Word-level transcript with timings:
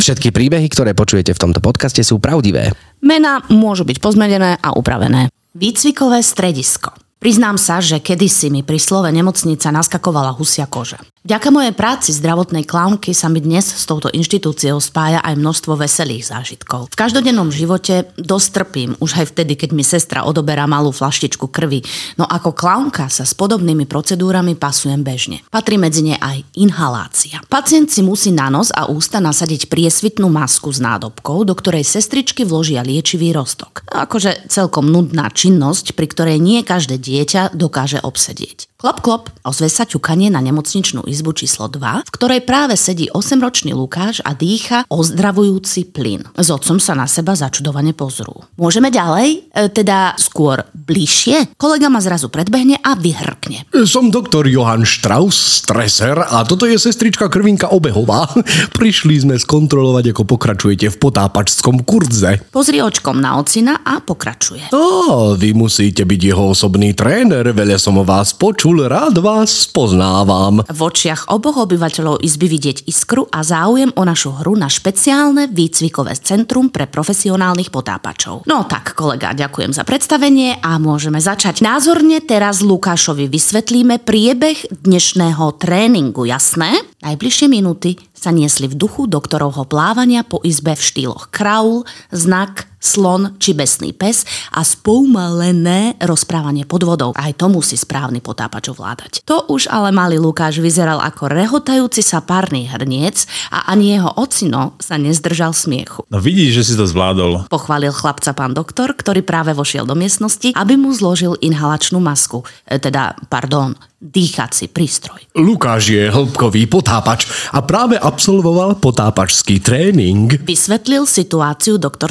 Všetky 0.00 0.32
príbehy, 0.32 0.64
ktoré 0.72 0.96
počujete 0.96 1.36
v 1.36 1.42
tomto 1.44 1.60
podcaste 1.60 2.00
sú 2.00 2.16
pravdivé. 2.16 2.72
Mená 3.04 3.44
môžu 3.52 3.84
byť 3.84 4.00
pozmenené 4.00 4.56
a 4.56 4.72
upravené. 4.72 5.28
Výcvikové 5.52 6.24
stredisko. 6.24 6.96
Priznám 7.20 7.60
sa, 7.60 7.84
že 7.84 8.00
kedysi 8.00 8.48
mi 8.48 8.64
pri 8.64 8.80
slove 8.80 9.12
nemocnica 9.12 9.68
naskakovala 9.68 10.32
husia 10.32 10.64
koža. 10.64 10.96
Vďaka 11.20 11.52
mojej 11.52 11.76
práci 11.76 12.16
zdravotnej 12.16 12.64
klaunky 12.64 13.12
sa 13.12 13.28
mi 13.28 13.44
dnes 13.44 13.68
s 13.68 13.84
touto 13.84 14.08
inštitúciou 14.08 14.80
spája 14.80 15.20
aj 15.20 15.36
množstvo 15.36 15.76
veselých 15.76 16.32
zážitkov. 16.32 16.88
V 16.88 16.96
každodennom 16.96 17.52
živote 17.52 18.08
dostrpím, 18.16 18.96
už 19.04 19.20
aj 19.20 19.36
vtedy, 19.36 19.52
keď 19.52 19.70
mi 19.76 19.84
sestra 19.84 20.24
odoberá 20.24 20.64
malú 20.64 20.88
flaštičku 20.88 21.52
krvi, 21.52 21.84
no 22.16 22.24
ako 22.24 22.56
klaunka 22.56 23.12
sa 23.12 23.28
s 23.28 23.36
podobnými 23.36 23.84
procedúrami 23.84 24.56
pasujem 24.56 25.04
bežne. 25.04 25.44
Patrí 25.52 25.76
medzi 25.76 26.08
ne 26.08 26.16
aj 26.16 26.40
inhalácia. 26.56 27.44
Pacient 27.52 27.92
si 27.92 28.00
musí 28.00 28.32
na 28.32 28.48
nos 28.48 28.72
a 28.72 28.88
ústa 28.88 29.20
nasadiť 29.20 29.68
priesvitnú 29.68 30.32
masku 30.32 30.72
s 30.72 30.80
nádobkou, 30.80 31.44
do 31.44 31.52
ktorej 31.52 31.84
sestričky 31.84 32.48
vložia 32.48 32.80
liečivý 32.80 33.36
rostok. 33.36 33.84
Akože 33.92 34.48
celkom 34.48 34.88
nudná 34.88 35.28
činnosť, 35.28 35.92
pri 35.92 36.08
ktorej 36.08 36.40
nie 36.40 36.64
každé 36.64 36.96
dieťa 36.96 37.52
dokáže 37.52 38.00
obsedieť. 38.00 38.69
Klop, 38.80 39.04
klop, 39.04 39.28
ozve 39.44 39.68
sa 39.68 39.84
ťukanie 39.84 40.32
na 40.32 40.40
nemocničnú 40.40 41.04
izbu 41.04 41.36
číslo 41.36 41.68
2, 41.68 42.08
v 42.08 42.14
ktorej 42.16 42.40
práve 42.48 42.80
sedí 42.80 43.12
8-ročný 43.12 43.76
Lukáš 43.76 44.24
a 44.24 44.32
dýcha 44.32 44.88
ozdravujúci 44.88 45.92
plyn. 45.92 46.24
S 46.32 46.48
otcom 46.48 46.80
sa 46.80 46.96
na 46.96 47.04
seba 47.04 47.36
začudovane 47.36 47.92
pozrú. 47.92 48.40
Môžeme 48.56 48.88
ďalej? 48.88 49.52
E, 49.52 49.68
teda 49.68 50.16
skôr 50.16 50.64
bližšie? 50.72 51.60
Kolega 51.60 51.92
ma 51.92 52.00
zrazu 52.00 52.32
predbehne 52.32 52.80
a 52.80 52.96
vyhrkne. 52.96 53.68
Som 53.84 54.08
doktor 54.08 54.48
Johann 54.48 54.88
Strauss, 54.88 55.60
streser 55.60 56.16
a 56.16 56.40
toto 56.48 56.64
je 56.64 56.80
sestrička 56.80 57.28
Krvinka 57.28 57.68
Obehová. 57.76 58.32
Prišli 58.80 59.28
sme 59.28 59.36
skontrolovať, 59.36 60.16
ako 60.16 60.24
pokračujete 60.24 60.88
v 60.88 60.96
potápačskom 60.96 61.84
kurze. 61.84 62.48
Pozri 62.48 62.80
očkom 62.80 63.20
na 63.20 63.36
ocina 63.36 63.84
a 63.84 64.00
pokračuje. 64.00 64.72
Á, 64.72 65.36
vy 65.36 65.52
musíte 65.52 66.08
byť 66.08 66.20
jeho 66.32 66.56
osobný 66.56 66.96
tréner, 66.96 67.44
veľa 67.44 67.76
som 67.76 68.00
o 68.00 68.08
vás 68.08 68.32
počul 68.32 68.69
počul, 68.70 68.86
rád 68.86 69.18
vás 69.18 69.66
poznávam. 69.66 70.62
V 70.62 70.78
očiach 70.78 71.26
oboch 71.34 71.58
obyvateľov 71.66 72.22
izby 72.22 72.46
vidieť 72.46 72.86
iskru 72.86 73.26
a 73.26 73.42
záujem 73.42 73.90
o 73.98 74.06
našu 74.06 74.30
hru 74.30 74.54
na 74.54 74.70
špeciálne 74.70 75.50
výcvikové 75.50 76.14
centrum 76.14 76.70
pre 76.70 76.86
profesionálnych 76.86 77.74
potápačov. 77.74 78.46
No 78.46 78.70
tak, 78.70 78.94
kolega, 78.94 79.34
ďakujem 79.34 79.74
za 79.74 79.82
predstavenie 79.82 80.62
a 80.62 80.78
môžeme 80.78 81.18
začať. 81.18 81.66
Názorne 81.66 82.22
teraz 82.22 82.62
Lukášovi 82.62 83.26
vysvetlíme 83.26 84.06
priebeh 84.06 84.70
dnešného 84.70 85.50
tréningu, 85.58 86.30
jasné? 86.30 86.70
Najbližšie 87.02 87.50
minúty 87.50 87.98
sa 88.14 88.30
niesli 88.30 88.70
v 88.70 88.78
duchu 88.78 89.10
doktorovho 89.10 89.66
plávania 89.66 90.22
po 90.22 90.38
izbe 90.46 90.78
v 90.78 90.82
štýloch 90.86 91.34
kraul, 91.34 91.82
znak, 92.14 92.69
slon 92.80 93.36
či 93.36 93.52
besný 93.52 93.92
pes 93.92 94.24
a 94.56 94.64
spoumalené 94.64 96.00
rozprávanie 96.00 96.64
pod 96.64 96.88
vodou. 96.88 97.10
Aj 97.14 97.30
to 97.36 97.52
musí 97.52 97.76
správny 97.76 98.24
potápač 98.24 98.72
ovládať. 98.72 99.22
To 99.28 99.46
už 99.52 99.68
ale 99.68 99.92
malý 99.92 100.16
Lukáš 100.16 100.58
vyzeral 100.58 100.98
ako 100.98 101.28
rehotajúci 101.28 102.00
sa 102.00 102.24
párny 102.24 102.66
hrniec 102.66 103.28
a 103.52 103.70
ani 103.70 104.00
jeho 104.00 104.10
ocino 104.16 104.74
sa 104.80 104.96
nezdržal 104.96 105.52
smiechu. 105.52 106.08
No 106.08 106.18
vidíš, 106.18 106.64
že 106.64 106.66
si 106.72 106.74
to 106.74 106.88
zvládol. 106.88 107.46
Pochválil 107.52 107.92
chlapca 107.92 108.32
pán 108.32 108.56
doktor, 108.56 108.96
ktorý 108.96 109.20
práve 109.20 109.52
vošiel 109.52 109.84
do 109.84 109.94
miestnosti, 109.94 110.56
aby 110.56 110.74
mu 110.80 110.90
zložil 110.96 111.36
inhalačnú 111.38 112.00
masku. 112.00 112.42
E, 112.64 112.80
teda, 112.80 113.14
pardon, 113.28 113.76
dýchací 114.00 114.72
prístroj. 114.72 115.28
Lukáš 115.36 115.92
je 115.92 116.08
hĺbkový 116.08 116.64
potápač 116.72 117.28
a 117.52 117.60
práve 117.60 118.00
absolvoval 118.00 118.80
potápačský 118.80 119.60
tréning. 119.60 120.40
Vysvetlil 120.40 121.04
situáciu 121.04 121.76
doktor 121.76 122.08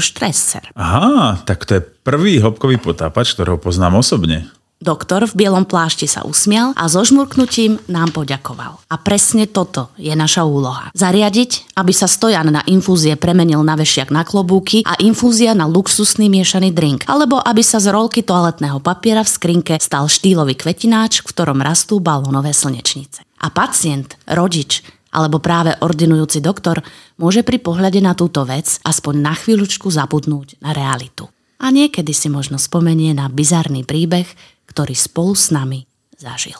Štreser. 0.59 0.75
Aha, 0.75 1.39
tak 1.47 1.63
to 1.65 1.79
je 1.79 1.81
prvý 1.81 2.43
hĺbkový 2.43 2.77
potápač, 2.83 3.33
ktorého 3.33 3.57
poznám 3.57 4.03
osobne. 4.03 4.51
Doktor 4.79 5.27
v 5.27 5.43
bielom 5.43 5.67
plášti 5.67 6.07
sa 6.07 6.23
usmial 6.23 6.71
a 6.79 6.87
so 6.87 7.03
žmurknutím 7.03 7.83
nám 7.91 8.15
poďakoval. 8.15 8.79
A 8.87 8.95
presne 8.95 9.43
toto 9.43 9.91
je 9.99 10.15
naša 10.15 10.47
úloha. 10.47 10.87
Zariadiť, 10.95 11.75
aby 11.75 11.91
sa 11.91 12.07
stojan 12.07 12.47
na 12.47 12.63
infúzie 12.63 13.19
premenil 13.19 13.59
na 13.59 13.75
vešiak 13.75 14.07
na 14.07 14.23
klobúky 14.23 14.87
a 14.87 14.95
infúzia 15.03 15.51
na 15.51 15.67
luxusný 15.67 16.31
miešaný 16.31 16.71
drink. 16.71 17.03
Alebo 17.11 17.43
aby 17.43 17.59
sa 17.59 17.83
z 17.83 17.91
rolky 17.91 18.23
toaletného 18.23 18.79
papiera 18.79 19.27
v 19.27 19.33
skrinke 19.35 19.75
stal 19.83 20.07
štýlový 20.07 20.55
kvetináč, 20.55 21.27
v 21.27 21.27
ktorom 21.27 21.59
rastú 21.59 21.99
balónové 21.99 22.55
slnečnice. 22.55 23.27
A 23.43 23.51
pacient, 23.51 24.15
rodič, 24.31 24.79
alebo 25.13 25.41
práve 25.41 25.73
ordinujúci 25.79 26.41
doktor 26.41 26.81
môže 27.17 27.41
pri 27.41 27.61
pohľade 27.61 28.01
na 28.01 28.13
túto 28.13 28.45
vec 28.45 28.81
aspoň 28.85 29.13
na 29.19 29.33
chvíľučku 29.33 29.89
zabudnúť 29.89 30.61
na 30.61 30.73
realitu. 30.73 31.29
A 31.59 31.69
niekedy 31.69 32.15
si 32.15 32.31
možno 32.31 32.55
spomenie 32.55 33.11
na 33.11 33.27
bizarný 33.27 33.83
príbeh, 33.83 34.27
ktorý 34.69 34.95
spolu 34.95 35.33
s 35.35 35.51
nami 35.51 35.83
zažil. 36.15 36.57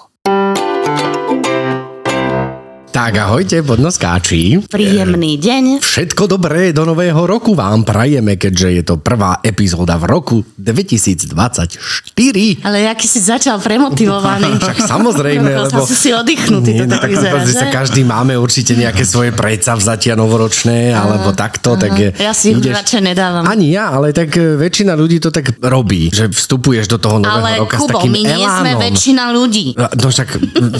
Tak 2.90 3.14
ahojte, 3.22 3.62
podnoskáči. 3.62 4.66
Príjemný 4.66 5.38
deň. 5.38 5.78
Všetko 5.78 6.26
dobré 6.26 6.74
do 6.74 6.90
nového 6.90 7.22
roku 7.22 7.54
vám 7.54 7.86
prajeme, 7.86 8.34
keďže 8.34 8.70
je 8.74 8.82
to 8.82 8.96
prvá 8.98 9.38
epizóda 9.46 9.94
v 10.02 10.10
roku 10.10 10.38
2024. 10.58 11.78
Ale 12.66 12.90
aký 12.90 13.06
si 13.06 13.22
začal 13.22 13.62
premotivovaný. 13.62 14.58
Však 14.66 14.90
samozrejme, 14.90 15.70
lebo... 15.70 15.86
Sa 15.86 15.94
si 15.94 16.10
oddychnutý, 16.10 16.82
to 16.82 16.86
no, 16.90 16.98
tak 16.98 17.14
vyzerá, 17.14 17.38
že? 17.46 17.62
sa 17.62 17.70
každý 17.70 18.02
máme 18.02 18.34
určite 18.34 18.74
nejaké 18.74 19.06
svoje 19.06 19.38
predsavzatia 19.38 20.18
novoročné, 20.18 20.90
alebo 20.90 21.30
takto, 21.38 21.78
tak 21.78 21.94
Ja 22.18 22.34
si 22.34 22.58
ich 22.58 22.74
radšej 22.74 23.06
nedávam. 23.06 23.46
Ani 23.46 23.70
ja, 23.70 23.94
ale 23.94 24.18
tak 24.18 24.34
e, 24.34 24.58
väčšina 24.58 24.98
ľudí 24.98 25.22
to 25.22 25.30
tak 25.30 25.62
robí, 25.62 26.10
že 26.10 26.26
vstupuješ 26.26 26.90
do 26.90 26.98
toho 26.98 27.22
nového 27.22 27.38
ale, 27.38 27.62
roka 27.62 27.78
Kubo, 27.78 28.02
s 28.02 28.02
takým 28.02 28.14
my 28.18 28.22
nie 28.26 28.42
elánom. 28.42 28.58
sme 28.58 28.72
väčšina 28.82 29.24
ľudí. 29.30 29.66
No 29.78 30.08
však 30.10 30.30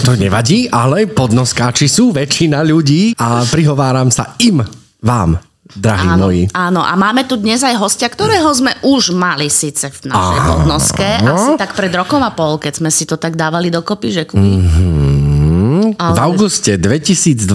to 0.02 0.12
nevadí, 0.18 0.66
ale 0.66 1.06
podnoskáči 1.06 1.86
sú 1.86 1.99
väčšina 2.08 2.64
ľudí 2.64 3.12
a 3.20 3.44
prihováram 3.44 4.08
sa 4.08 4.32
im, 4.40 4.64
vám, 5.04 5.36
drahí 5.70 6.08
Áno, 6.08 6.26
moji. 6.26 6.42
áno, 6.50 6.80
a 6.80 6.96
máme 6.96 7.28
tu 7.28 7.36
dnes 7.36 7.60
aj 7.60 7.76
hostia, 7.76 8.08
ktorého 8.08 8.48
sme 8.50 8.72
už 8.80 9.12
mali 9.12 9.52
síce 9.52 9.92
v 9.92 10.08
našej 10.08 10.38
podnoske, 10.42 11.08
asi 11.20 11.50
tak 11.60 11.76
pred 11.76 11.92
rokom 11.92 12.24
a 12.24 12.32
pol, 12.32 12.56
keď 12.56 12.80
sme 12.80 12.90
si 12.90 13.04
to 13.04 13.20
tak 13.20 13.36
dávali 13.36 13.68
dokopy, 13.68 14.08
že 14.08 14.22
Kubi. 14.24 14.40
V 15.96 16.18
auguste 16.20 16.76
2022. 16.76 17.50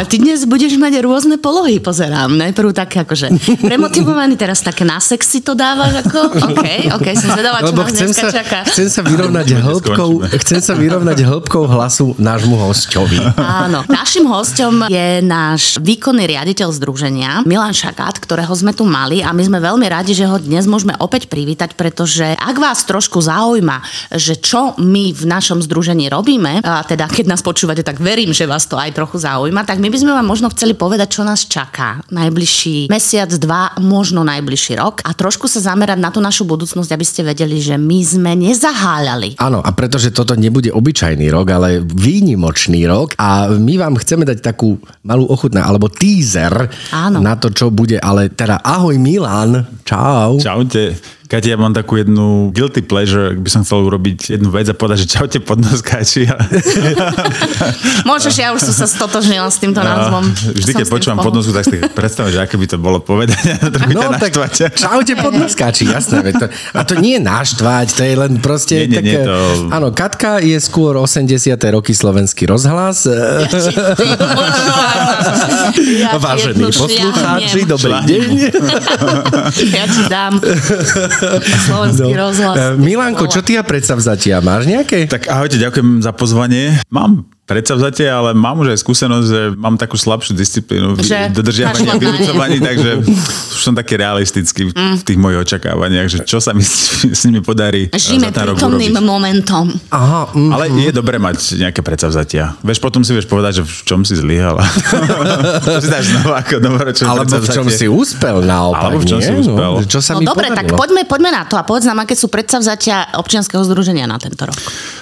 A 0.00 0.04
ty 0.06 0.16
dnes 0.22 0.46
budeš 0.48 0.78
mať 0.80 1.02
rôzne 1.04 1.36
polohy, 1.36 1.82
pozerám. 1.82 2.32
Najprv 2.32 2.70
také 2.72 3.02
akože 3.04 3.32
premotivovaný, 3.60 4.38
teraz 4.38 4.64
také 4.64 4.86
na 4.86 5.02
sexy 5.02 5.44
to 5.44 5.52
dávaš 5.58 6.06
ako? 6.06 6.20
OK, 6.52 6.66
OK, 6.96 7.06
som 7.16 7.34
zvedavá, 7.34 7.64
čo 7.64 7.72
Lebo 7.72 7.82
nás 7.84 7.90
chcem 7.92 8.08
dneska 8.08 8.28
sa, 8.28 8.32
čaká. 8.32 8.58
chcem 8.68 8.88
sa 8.88 9.00
vyrovnať 9.04 9.46
hĺbkou, 9.60 10.10
chcem 10.40 10.60
sa 10.62 10.74
vyrovnať 10.78 11.18
hĺbkou 11.26 11.62
hlasu 11.66 12.14
nášmu 12.16 12.56
hosťovi. 12.56 13.18
Áno, 13.36 13.84
našim 13.90 14.24
hosťom 14.24 14.88
je 14.88 15.20
náš 15.24 15.76
výkonný 15.82 16.24
riaditeľ 16.30 16.68
združenia 16.76 17.42
Milan 17.44 17.74
Šakát, 17.74 18.20
ktorého 18.22 18.52
sme 18.54 18.72
tu 18.76 18.86
mali 18.86 19.20
a 19.20 19.34
my 19.34 19.42
sme 19.42 19.58
veľmi 19.58 19.86
radi, 19.88 20.12
že 20.16 20.28
ho 20.28 20.36
dnes 20.40 20.64
môžeme 20.68 20.94
opäť 21.00 21.26
privítať, 21.26 21.74
pretože 21.74 22.36
ak 22.36 22.56
vás 22.56 22.84
trošku 22.86 23.20
zaujíma, 23.20 23.82
že 24.16 24.38
čo 24.38 24.74
my 24.78 25.12
v 25.12 25.24
našom 25.26 25.60
združení 25.64 26.08
robíme, 26.08 26.62
a 26.64 26.82
teda 26.84 27.08
keď 27.10 27.36
nás 27.36 27.42
počúvate, 27.50 27.82
tak 27.82 27.98
verím, 27.98 28.30
že 28.30 28.46
vás 28.46 28.70
to 28.70 28.78
aj 28.78 28.94
trochu 28.94 29.18
zaujíma, 29.18 29.66
tak 29.66 29.82
my 29.82 29.90
by 29.90 29.98
sme 29.98 30.14
vám 30.14 30.22
možno 30.22 30.46
chceli 30.54 30.78
povedať, 30.78 31.18
čo 31.18 31.22
nás 31.26 31.50
čaká 31.50 31.98
najbližší 32.14 32.86
mesiac, 32.86 33.26
dva, 33.42 33.74
možno 33.82 34.22
najbližší 34.22 34.78
rok 34.78 35.02
a 35.02 35.10
trošku 35.10 35.50
sa 35.50 35.58
zamerať 35.58 35.98
na 35.98 36.14
tú 36.14 36.22
našu 36.22 36.46
budúcnosť, 36.46 36.94
aby 36.94 37.02
ste 37.02 37.26
vedeli, 37.26 37.58
že 37.58 37.74
my 37.74 37.98
sme 38.06 38.32
nezaháľali. 38.38 39.42
Áno, 39.42 39.58
a 39.58 39.70
pretože 39.74 40.14
toto 40.14 40.38
nebude 40.38 40.70
obyčajný 40.70 41.26
rok, 41.34 41.50
ale 41.50 41.82
výnimočný 41.82 42.86
rok 42.86 43.18
a 43.18 43.50
my 43.50 43.74
vám 43.82 43.98
chceme 43.98 44.22
dať 44.22 44.38
takú 44.38 44.78
malú 45.02 45.26
ochutná, 45.26 45.66
alebo 45.66 45.90
teaser 45.90 46.70
Áno. 46.94 47.18
na 47.18 47.34
to, 47.34 47.50
čo 47.50 47.74
bude, 47.74 47.98
ale 47.98 48.30
teda 48.30 48.62
ahoj 48.62 48.94
Milan, 48.94 49.82
čau. 49.82 50.38
Čaute. 50.38 51.18
Kati, 51.30 51.46
ja 51.46 51.54
mám 51.54 51.70
takú 51.70 51.94
jednu 51.94 52.50
guilty 52.50 52.82
pleasure, 52.82 53.30
ak 53.30 53.38
by 53.38 53.46
som 53.46 53.62
chcel 53.62 53.86
urobiť 53.86 54.34
jednu 54.34 54.50
vec 54.50 54.66
a 54.66 54.74
povedať, 54.74 55.06
že 55.06 55.14
čaute 55.14 55.38
podnoskáči. 55.38 56.26
Môžeš, 58.10 58.34
ja 58.34 58.50
už 58.50 58.66
som 58.66 58.74
sa 58.74 58.90
stotožnila 58.90 59.46
s 59.46 59.62
týmto 59.62 59.78
názvom. 59.78 60.26
Vždy, 60.26 60.82
keď 60.82 60.86
počúvam 60.90 61.22
podnosku, 61.22 61.54
tak 61.54 61.70
si 61.70 61.78
tak 61.78 61.94
predstavím, 61.94 62.34
že 62.34 62.42
aké 62.42 62.58
by 62.58 62.66
to 62.66 62.82
bolo 62.82 62.98
povedať. 62.98 63.38
No 63.94 64.10
tak 64.18 64.34
naštvať. 64.34 64.74
čaute 64.74 65.14
podnoskáči, 65.14 65.86
jasné. 65.86 66.34
To, 66.34 66.46
a 66.50 66.82
to 66.82 66.98
nie 66.98 67.18
je 67.18 67.22
naštvať, 67.22 67.86
to 67.94 68.02
je 68.02 68.14
len 68.16 68.32
proste 68.38 68.86
Nie, 68.86 68.90
nie, 68.90 68.98
také... 68.98 69.14
nie, 69.14 69.22
to- 69.22 69.70
Áno, 69.70 69.86
Katka 69.94 70.42
je 70.42 70.58
skôr 70.58 70.98
80. 70.98 71.30
roky 71.70 71.94
slovenský 71.94 72.50
rozhlas. 72.50 73.06
Ja 73.06 73.46
ti 76.10 76.18
Vážení 76.18 76.66
jednu 76.66 76.74
poslucháči, 76.74 77.58
šľahnem. 77.62 77.70
dobrý 77.70 77.92
deň. 78.02 78.28
Ja 79.76 79.84
ti 79.86 80.02
dám 80.08 80.32
slovenský 81.68 82.12
rozhlas. 82.14 82.56
Eh, 82.56 82.74
Milanko, 82.80 83.26
čo 83.26 83.40
ty 83.44 83.56
a 83.56 83.62
predsavzatia? 83.62 84.40
Máš 84.40 84.68
nejaké? 84.68 85.06
Tak 85.06 85.28
ahojte, 85.28 85.56
ďakujem 85.60 86.00
za 86.00 86.12
pozvanie. 86.14 86.78
Mám 86.88 87.28
predsavzatie, 87.50 88.06
ale 88.06 88.30
mám 88.30 88.62
už 88.62 88.78
aj 88.78 88.78
skúsenosť, 88.78 89.26
že 89.26 89.40
mám 89.58 89.74
takú 89.74 89.98
slabšiu 89.98 90.38
disciplínu 90.38 90.94
v 90.94 91.02
Že 91.02 91.34
dodržiavaní 91.34 92.62
a 92.62 92.62
takže 92.70 92.90
už 93.58 93.60
som 93.60 93.74
taký 93.74 93.98
realistický 93.98 94.70
v, 94.70 94.72
v 94.72 95.02
tých 95.02 95.18
mojich 95.18 95.42
očakávaniach, 95.42 96.06
že 96.06 96.18
čo 96.22 96.38
sa 96.38 96.54
mi 96.54 96.62
s, 96.62 96.94
s 97.18 97.26
nimi 97.26 97.42
podarí 97.42 97.90
eh, 97.90 97.98
Žijeme 97.98 98.30
za 98.30 98.38
ten 98.38 98.44
rok 98.46 98.54
prítomným 98.54 98.94
urobiť. 98.94 99.10
momentom. 99.10 99.66
Aha, 99.90 100.30
mm. 100.30 100.50
Ale 100.54 100.64
je 100.70 100.90
dobré 100.94 101.18
mať 101.18 101.58
nejaké 101.58 101.82
predsavzatia. 101.82 102.54
Vieš, 102.62 102.78
potom 102.78 103.02
si 103.02 103.10
vieš 103.10 103.26
povedať, 103.26 103.60
že 103.60 103.62
v 103.66 103.80
čom 103.82 104.00
si 104.06 104.14
zlyhal. 104.14 104.54
to 105.66 105.82
si 105.82 105.90
dáš 105.90 106.06
znova 106.14 106.46
ako 106.46 106.54
novoročné 106.62 107.04
Alebo 107.10 107.34
v 107.34 107.48
čom 107.50 107.66
si 107.66 107.86
úspel 107.90 108.46
naopak, 108.46 108.94
Alebo 108.94 109.02
v 109.02 109.06
čom 109.10 109.18
nie? 109.18 109.26
si 109.26 109.32
úspel. 109.34 109.70
No, 109.74 109.82
čo 109.82 109.98
sa 109.98 110.14
No 110.14 110.22
mi 110.22 110.26
dobre, 110.30 110.46
tak 110.54 110.70
podarilo? 110.70 110.78
poďme, 110.78 111.02
poďme 111.10 111.30
na 111.34 111.42
to 111.50 111.58
a 111.58 111.66
povedz 111.66 111.90
nám, 111.90 112.06
aké 112.06 112.14
sú 112.14 112.30
predsavzatia 112.30 113.18
občianskeho 113.18 113.66
združenia 113.66 114.06
na 114.06 114.22
tento 114.22 114.46
rok. 114.46 114.54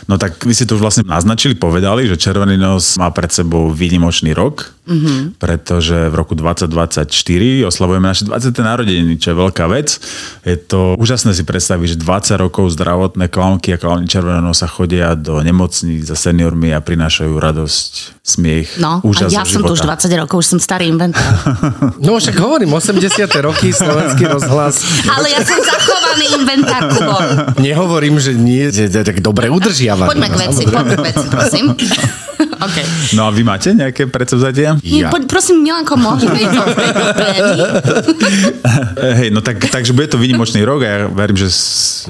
No 0.09 0.17
tak 0.17 0.41
vy 0.41 0.57
ste 0.57 0.65
to 0.65 0.81
už 0.81 0.83
vlastne 0.83 1.05
naznačili, 1.05 1.53
povedali, 1.53 2.09
že 2.09 2.17
Červený 2.39 2.55
nos 2.55 2.95
má 2.95 3.11
pred 3.11 3.35
sebou 3.35 3.67
výnimočný 3.75 4.31
rok, 4.31 4.71
mm-hmm. 4.87 5.43
pretože 5.43 6.07
v 6.07 6.15
roku 6.15 6.39
2024 6.39 7.11
oslavujeme 7.67 8.07
naše 8.07 8.31
20. 8.31 8.55
narodeniny, 8.55 9.19
čo 9.19 9.35
je 9.35 9.43
veľká 9.43 9.67
vec. 9.67 9.99
Je 10.47 10.55
to 10.55 10.95
úžasné 11.03 11.35
si 11.35 11.43
predstaviť, 11.43 11.99
že 11.99 11.99
20 11.99 12.39
rokov 12.39 12.79
zdravotné 12.79 13.27
klaunky 13.27 13.75
a 13.75 13.83
klauni 13.83 14.07
Červeného 14.07 14.47
nosa 14.47 14.71
chodia 14.71 15.19
do 15.19 15.43
nemocníc 15.43 16.07
za 16.07 16.15
seniormi 16.15 16.71
a 16.71 16.79
prinášajú 16.79 17.35
radosť, 17.35 18.23
smiech, 18.23 18.79
No, 18.79 19.03
a 19.03 19.03
úžas 19.03 19.35
ja 19.35 19.43
zo 19.43 19.59
som 19.59 19.67
tu 19.67 19.75
už 19.75 19.83
života. 19.83 19.99
20 19.99 20.23
rokov, 20.23 20.37
už 20.39 20.47
som 20.47 20.59
starý 20.63 20.95
inventár. 20.95 21.27
No 21.99 22.23
však 22.23 22.39
hovorím, 22.39 22.71
80. 22.71 23.03
roky 23.43 23.75
slovenský 23.75 24.31
rozhlas. 24.31 24.87
Ale 25.11 25.27
ja 25.35 25.43
som 25.43 25.59
zachovaný 25.59 26.39
inventár, 26.39 26.87
Kubo. 26.95 27.19
Nehovorím, 27.59 28.23
že 28.23 28.39
nie, 28.39 28.71
tak 28.71 29.19
dobre 29.27 29.51
udržiavaný. 29.51 30.07
Poďme 30.07 30.29
k 30.31 30.37
veci, 30.39 30.63
poďme 30.71 30.95
k 30.95 31.03
veci, 31.03 31.27
prosím. 31.27 31.65
Okay. 32.63 32.85
No 33.15 33.27
a 33.27 33.31
vy 33.31 33.43
máte 33.47 33.73
nejaké 33.75 34.07
predsavzatia? 34.07 34.79
Ja. 34.83 35.09
Poď, 35.11 35.31
prosím, 35.31 35.63
Milanko? 35.65 35.95
Eh, 38.99 39.15
Hej, 39.25 39.31
no 39.31 39.41
tak, 39.41 39.63
takže 39.71 39.95
bude 39.95 40.11
to 40.11 40.19
výnimočný 40.19 40.63
rok 40.67 40.83
a 40.83 40.89
ja 40.89 40.99
verím, 41.07 41.39
že 41.39 41.49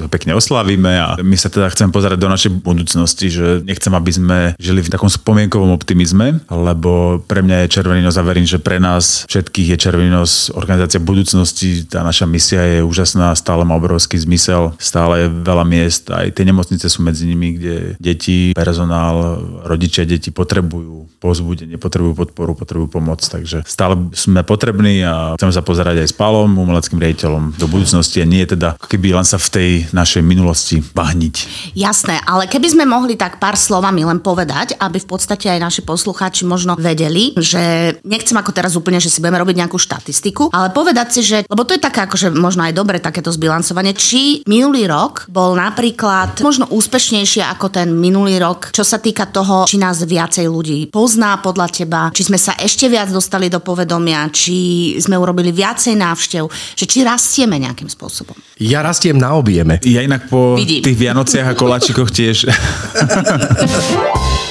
pekne 0.09 0.33
oslavíme 0.33 0.91
a 0.99 1.07
my 1.21 1.35
sa 1.37 1.49
teda 1.49 1.69
chceme 1.69 1.93
pozerať 1.93 2.17
do 2.17 2.29
našej 2.29 2.51
budúcnosti, 2.61 3.29
že 3.29 3.61
nechcem, 3.65 3.93
aby 3.93 4.11
sme 4.11 4.37
žili 4.57 4.81
v 4.81 4.91
takom 4.91 5.09
spomienkovom 5.09 5.73
optimizme, 5.73 6.41
lebo 6.49 7.21
pre 7.25 7.45
mňa 7.45 7.65
je 7.65 7.71
Červený 7.79 8.01
nos 8.01 8.17
a 8.17 8.25
verím, 8.25 8.45
že 8.45 8.61
pre 8.61 8.81
nás 8.81 9.25
všetkých 9.29 9.75
je 9.75 9.77
Červený 9.77 10.09
nos 10.09 10.49
organizácia 10.53 11.01
budúcnosti, 11.01 11.85
tá 11.85 12.01
naša 12.01 12.25
misia 12.25 12.61
je 12.61 12.79
úžasná, 12.85 13.33
stále 13.37 13.65
má 13.65 13.77
obrovský 13.77 14.17
zmysel, 14.17 14.73
stále 14.81 15.25
je 15.25 15.27
veľa 15.29 15.65
miest, 15.65 16.09
aj 16.09 16.33
tie 16.33 16.45
nemocnice 16.45 16.85
sú 16.89 17.05
medzi 17.05 17.29
nimi, 17.29 17.57
kde 17.57 17.75
deti, 18.01 18.53
personál, 18.53 19.41
rodičia 19.65 20.05
deti 20.05 20.33
potrebujú 20.39 21.11
pozbudenie, 21.19 21.75
potrebujú 21.75 22.15
podporu, 22.15 22.55
potrebujú 22.55 22.87
pomoc, 22.95 23.19
takže 23.19 23.67
stále 23.67 24.07
sme 24.15 24.39
potrební 24.47 25.03
a 25.03 25.35
chceme 25.35 25.51
sa 25.51 25.59
pozerať 25.59 25.99
aj 25.99 26.07
s 26.07 26.15
Pálom, 26.15 26.55
umeleckým 26.55 26.95
riaditeľom 26.95 27.59
do 27.59 27.67
budúcnosti 27.67 28.23
a 28.23 28.29
nie 28.29 28.47
teda 28.47 28.79
keby 28.79 29.19
len 29.19 29.27
sa 29.27 29.35
v 29.35 29.49
tej 29.51 29.69
našej 29.91 30.23
minulosti 30.23 30.79
bahniť. 30.79 31.35
Jasné, 31.75 32.23
ale 32.23 32.47
keby 32.47 32.67
sme 32.71 32.85
mohli 32.87 33.19
tak 33.19 33.43
pár 33.43 33.59
slovami 33.59 34.07
len 34.07 34.23
povedať, 34.23 34.79
aby 34.79 34.95
v 35.03 35.09
podstate 35.11 35.51
aj 35.51 35.59
naši 35.59 35.81
poslucháči 35.83 36.47
možno 36.47 36.79
vedeli, 36.79 37.35
že 37.35 37.95
nechcem 38.07 38.39
ako 38.39 38.55
teraz 38.55 38.79
úplne, 38.79 39.03
že 39.03 39.11
si 39.11 39.19
budeme 39.19 39.43
robiť 39.43 39.59
nejakú 39.59 39.75
štatistiku, 39.75 40.55
ale 40.55 40.71
povedať 40.71 41.19
si, 41.19 41.21
že, 41.27 41.43
lebo 41.51 41.67
to 41.67 41.75
je 41.75 41.83
také 41.83 42.07
akože 42.07 42.31
možno 42.31 42.63
aj 42.63 42.71
dobre 42.71 43.03
takéto 43.03 43.27
zbilancovanie, 43.35 43.91
či 43.91 44.39
minulý 44.47 44.87
rok 44.87 45.27
bol 45.27 45.51
napríklad 45.59 46.39
možno 46.39 46.71
úspešnejšie 46.71 47.43
ako 47.43 47.67
ten 47.67 47.91
minulý 47.91 48.39
rok, 48.39 48.71
čo 48.71 48.87
sa 48.87 49.03
týka 49.03 49.27
toho, 49.27 49.67
či 49.67 49.75
nás 49.75 49.99
viacej 50.29 50.45
ľudí 50.45 50.79
pozná 50.93 51.41
podľa 51.41 51.73
teba, 51.73 52.13
či 52.13 52.29
sme 52.29 52.37
sa 52.37 52.53
ešte 52.53 52.85
viac 52.85 53.09
dostali 53.09 53.49
do 53.49 53.57
povedomia, 53.57 54.29
či 54.29 54.93
sme 55.01 55.17
urobili 55.17 55.49
viacej 55.49 55.97
návštev, 55.97 56.45
že 56.77 56.85
či 56.85 57.01
rastieme 57.01 57.57
nejakým 57.57 57.89
spôsobom. 57.89 58.37
Ja 58.61 58.85
rastiem 58.85 59.17
na 59.17 59.33
objeme. 59.33 59.81
Ja 59.81 60.05
inak 60.05 60.29
po 60.29 60.53
Vidím. 60.53 60.85
tých 60.85 61.01
Vianociach 61.01 61.49
a 61.49 61.57
koláčikoch 61.57 62.13
tiež... 62.13 62.45